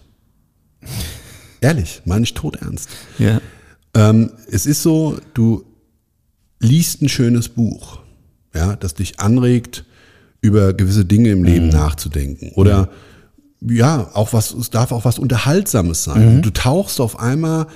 [1.61, 2.89] Ehrlich, meine ich todernst.
[3.19, 3.41] Ja.
[3.95, 5.65] Ähm, es ist so, du
[6.61, 8.01] liest ein schönes Buch,
[8.55, 9.85] ja, das dich anregt,
[10.41, 12.53] über gewisse Dinge im Leben nachzudenken.
[12.55, 12.89] Oder
[13.61, 16.41] ja, auch was, es darf auch was Unterhaltsames sein.
[16.41, 17.67] Du tauchst auf einmal,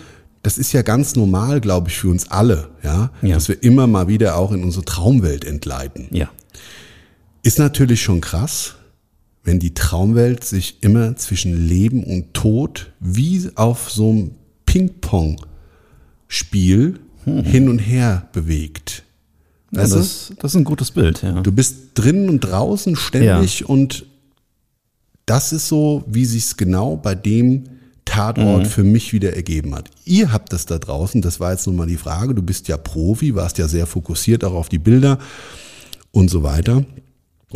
[0.42, 3.34] das ist ja ganz normal, glaube ich, für uns alle, ja, Ja.
[3.34, 6.08] dass wir immer mal wieder auch in unsere Traumwelt entgleiten.
[6.10, 6.30] Ja.
[7.44, 8.76] Ist natürlich schon krass,
[9.42, 14.30] wenn die Traumwelt sich immer zwischen Leben und Tod wie auf so einem
[14.64, 19.02] Ping-Pong-Spiel hin und her bewegt.
[19.70, 19.96] Ja, Weißt du?
[19.98, 21.42] das, das ist ein gutes Bild, ja.
[21.42, 24.06] Du bist drinnen und draußen ständig und
[25.26, 27.64] das ist so, wie sich's genau bei dem
[28.06, 29.90] Tatort für mich wieder ergeben hat.
[30.06, 32.78] Ihr habt das da draußen, das war jetzt nun mal die Frage, du bist ja
[32.78, 35.18] Profi, warst ja sehr fokussiert auch auf die Bilder
[36.10, 36.86] und so weiter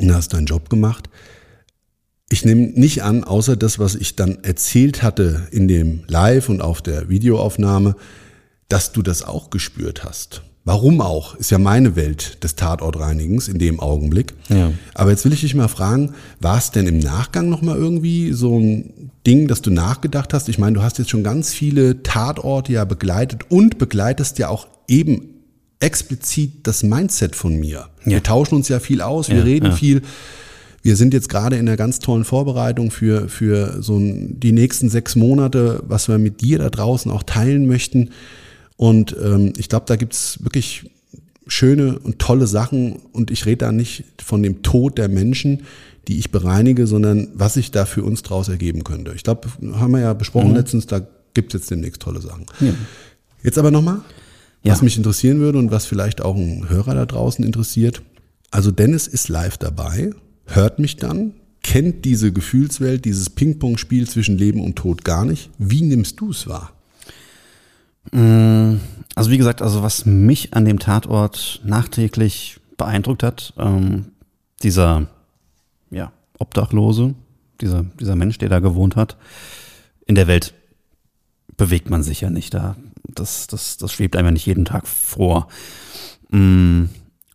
[0.00, 1.08] und hast deinen Job gemacht.
[2.30, 6.60] Ich nehme nicht an, außer das, was ich dann erzählt hatte in dem Live und
[6.60, 7.96] auf der Videoaufnahme,
[8.68, 10.42] dass du das auch gespürt hast.
[10.68, 11.34] Warum auch?
[11.36, 14.34] Ist ja meine Welt des Tatortreinigens in dem Augenblick.
[14.50, 14.72] Ja.
[14.92, 18.58] Aber jetzt will ich dich mal fragen, war es denn im Nachgang nochmal irgendwie so
[18.58, 20.50] ein Ding, dass du nachgedacht hast?
[20.50, 24.66] Ich meine, du hast jetzt schon ganz viele Tatorte ja begleitet und begleitest ja auch
[24.88, 25.37] eben
[25.80, 27.86] explizit das Mindset von mir.
[28.04, 29.72] Wir tauschen uns ja viel aus, wir Ja, reden ja.
[29.72, 30.02] viel.
[30.82, 34.88] Wir sind jetzt gerade in einer ganz tollen Vorbereitung für, für so ein, die nächsten
[34.88, 38.10] sechs Monate, was wir mit dir da draußen auch teilen möchten.
[38.76, 40.90] Und ähm, ich glaube, da gibt's wirklich
[41.46, 42.96] schöne und tolle Sachen.
[43.12, 45.62] Und ich rede da nicht von dem Tod der Menschen,
[46.06, 49.12] die ich bereinige, sondern was sich da für uns draus ergeben könnte.
[49.14, 52.46] Ich glaube, haben wir ja besprochen letztens, da gibt's jetzt demnächst tolle Sachen.
[53.42, 54.04] Jetzt aber nochmal, Ja.
[54.64, 58.02] Was mich interessieren würde und was vielleicht auch einen Hörer da draußen interessiert.
[58.50, 60.10] Also Dennis ist live dabei,
[60.46, 65.50] hört mich dann, kennt diese Gefühlswelt, dieses Ping-Pong-Spiel zwischen Leben und Tod gar nicht.
[65.58, 66.72] Wie nimmst du es wahr?
[68.10, 74.06] Also wie gesagt, also was mich an dem Tatort nachträglich beeindruckt hat, ähm,
[74.62, 75.08] dieser
[75.90, 77.14] ja, Obdachlose,
[77.60, 79.16] dieser, dieser Mensch, der da gewohnt hat,
[80.06, 80.54] in der Welt
[81.56, 82.76] bewegt man sich ja nicht da.
[83.08, 85.48] Das, das, das schwebt einem ja nicht jeden Tag vor.
[86.30, 86.84] Mm,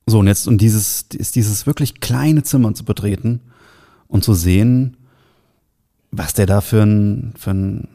[0.05, 3.41] So, und jetzt und dieses, ist dieses wirklich kleine Zimmer zu betreten
[4.07, 4.97] und zu sehen,
[6.11, 7.87] was der da für ein, für ein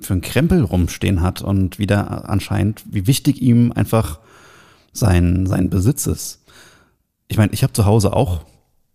[0.00, 4.20] für einen Krempel rumstehen hat und wieder anscheinend, wie wichtig ihm einfach
[4.92, 6.44] sein, sein Besitz ist.
[7.26, 8.44] Ich meine, ich habe zu Hause auch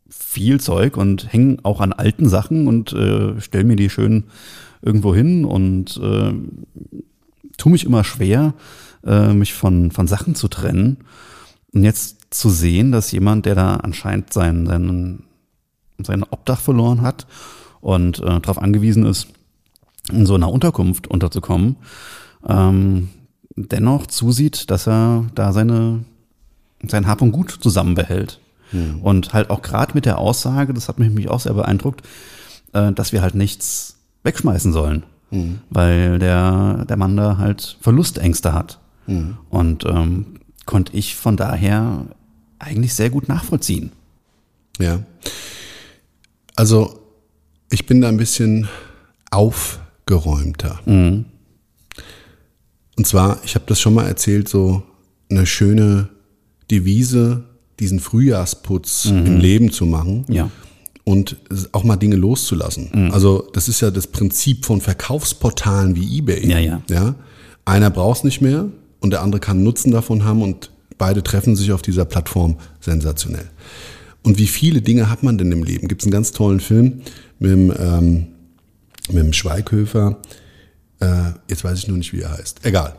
[0.10, 4.26] viel Zeug und hänge auch an alten Sachen und äh, stell mir die schön
[4.82, 6.34] irgendwo hin und äh,
[7.58, 8.54] tu mich immer schwer,
[9.06, 10.98] äh, mich von, von Sachen zu trennen.
[11.74, 15.24] Und jetzt zu sehen, dass jemand, der da anscheinend sein, seinen,
[16.00, 17.28] sein Obdach verloren hat
[17.82, 19.28] und äh, darauf angewiesen ist,
[20.12, 21.78] in so einer Unterkunft unterzukommen,
[22.48, 23.10] ähm,
[23.56, 26.04] dennoch zusieht, dass er da seine,
[26.86, 28.40] sein Hab und Gut zusammenbehält.
[29.04, 32.02] Und halt auch gerade mit der Aussage, das hat mich, mich auch sehr beeindruckt,
[32.74, 35.04] äh, dass wir halt nichts wegschmeißen sollen.
[35.70, 38.80] Weil der, der Mann da halt Verlustängste hat.
[39.50, 40.26] Und ähm,
[40.66, 42.06] konnte ich von daher
[42.60, 43.92] eigentlich sehr gut nachvollziehen.
[44.80, 45.00] Ja.
[46.56, 47.00] Also,
[47.70, 48.70] ich bin da ein bisschen
[49.32, 50.80] aufgeräumter.
[50.86, 51.26] Und
[53.08, 54.84] zwar, ich habe das schon mal erzählt, so
[55.30, 56.10] eine schöne
[56.70, 57.44] Devise,
[57.80, 60.26] diesen Frühjahrsputz im Leben zu machen.
[60.30, 60.50] Ja.
[61.06, 61.36] Und
[61.74, 63.12] auch mal Dinge loszulassen.
[63.12, 66.50] Also das ist ja das Prinzip von Verkaufsportalen wie eBay.
[66.50, 66.82] Ja, ja.
[66.90, 67.16] ja?
[67.66, 68.70] Einer braucht es nicht mehr
[69.02, 73.50] und der andere kann Nutzen davon haben und beide treffen sich auf dieser Plattform sensationell.
[74.24, 75.90] Und wie viele Dinge hat man denn im Leben?
[75.90, 77.02] Gibt es einen ganz tollen Film
[77.40, 78.28] mit dem, ähm,
[79.10, 80.20] mit dem Schweighöfer.
[81.00, 82.66] Äh, jetzt weiß ich nur nicht, wie er heißt.
[82.66, 82.96] Egal.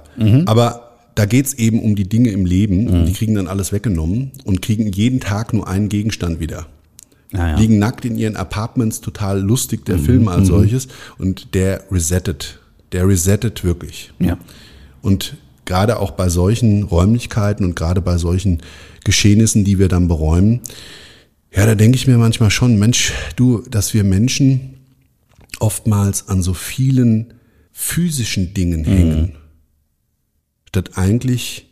[0.46, 2.88] Aber da geht's eben um die Dinge im Leben.
[2.88, 6.66] Und die kriegen dann alles weggenommen und kriegen jeden Tag nur einen Gegenstand wieder.
[7.34, 7.56] Ja, ja.
[7.56, 10.88] Liegen nackt in ihren Apartments, total lustig, der Film als solches.
[11.18, 12.60] Und der resettet.
[12.92, 14.12] Der resettet wirklich.
[14.18, 14.38] Ja.
[15.02, 18.62] Und gerade auch bei solchen Räumlichkeiten und gerade bei solchen
[19.04, 20.60] Geschehnissen, die wir dann beräumen,
[21.54, 24.74] ja, da denke ich mir manchmal schon, Mensch, du, dass wir Menschen
[25.60, 27.34] oftmals an so vielen
[27.72, 29.36] physischen Dingen hängen,
[30.68, 31.66] statt eigentlich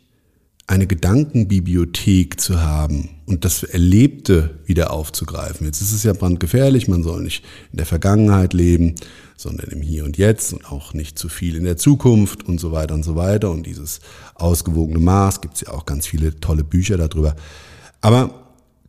[0.65, 5.65] eine Gedankenbibliothek zu haben und das Erlebte wieder aufzugreifen.
[5.65, 8.95] Jetzt ist es ja brandgefährlich, man soll nicht in der Vergangenheit leben,
[9.35, 12.71] sondern im Hier und Jetzt und auch nicht zu viel in der Zukunft und so
[12.71, 13.51] weiter und so weiter.
[13.51, 13.99] Und dieses
[14.35, 17.35] ausgewogene Maß gibt es ja auch ganz viele tolle Bücher darüber.
[17.99, 18.33] Aber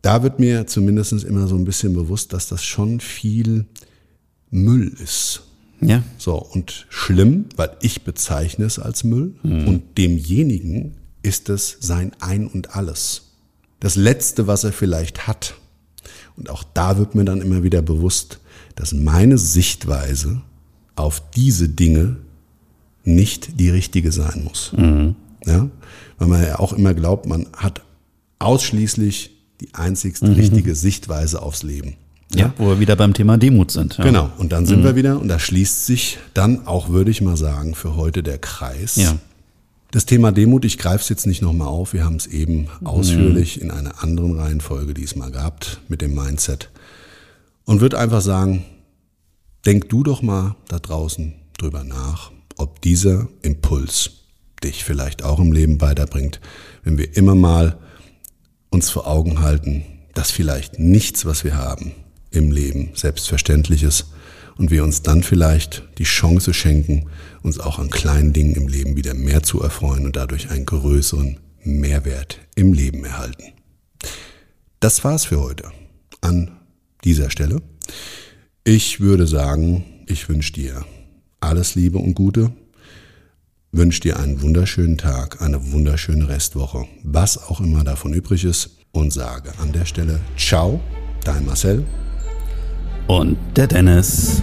[0.00, 3.66] da wird mir zumindest immer so ein bisschen bewusst, dass das schon viel
[4.50, 5.42] Müll ist.
[5.80, 6.04] Ja.
[6.18, 10.94] So, und schlimm, weil ich bezeichne es als Müll und demjenigen
[11.24, 13.32] ist es sein Ein und Alles.
[13.80, 15.54] Das Letzte, was er vielleicht hat.
[16.36, 18.40] Und auch da wird mir dann immer wieder bewusst,
[18.76, 20.42] dass meine Sichtweise
[20.96, 22.16] auf diese Dinge
[23.04, 24.72] nicht die richtige sein muss.
[25.44, 25.68] Ja?
[26.18, 27.82] Weil man ja auch immer glaubt, man hat
[28.38, 31.96] ausschließlich die einzigste richtige Sichtweise aufs Leben.
[32.34, 33.96] Ja, wo wir wieder beim Thema Demut sind.
[33.98, 34.04] Ja.
[34.04, 37.36] Genau, und dann sind wir wieder, und da schließt sich dann auch, würde ich mal
[37.36, 38.96] sagen, für heute der Kreis.
[38.96, 39.14] Ja.
[39.94, 43.60] Das Thema Demut, ich greife es jetzt nicht nochmal auf, wir haben es eben ausführlich
[43.60, 46.72] in einer anderen Reihenfolge diesmal gehabt mit dem Mindset.
[47.64, 48.64] Und würde einfach sagen,
[49.64, 54.10] denk du doch mal da draußen drüber nach, ob dieser Impuls
[54.64, 56.40] dich vielleicht auch im Leben weiterbringt,
[56.82, 57.78] wenn wir immer mal
[58.70, 61.92] uns vor Augen halten, dass vielleicht nichts, was wir haben
[62.32, 64.06] im Leben, selbstverständlich ist
[64.56, 67.06] und wir uns dann vielleicht die Chance schenken,
[67.44, 71.38] uns auch an kleinen Dingen im Leben wieder mehr zu erfreuen und dadurch einen größeren
[71.62, 73.52] Mehrwert im Leben erhalten.
[74.80, 75.70] Das war's für heute
[76.20, 76.50] an
[77.04, 77.62] dieser Stelle.
[78.64, 80.84] Ich würde sagen, ich wünsche dir
[81.40, 82.50] alles Liebe und Gute,
[83.72, 89.12] wünsche dir einen wunderschönen Tag, eine wunderschöne Restwoche, was auch immer davon übrig ist und
[89.12, 90.80] sage an der Stelle Ciao,
[91.24, 91.84] dein Marcel.
[93.06, 94.42] Und der Dennis.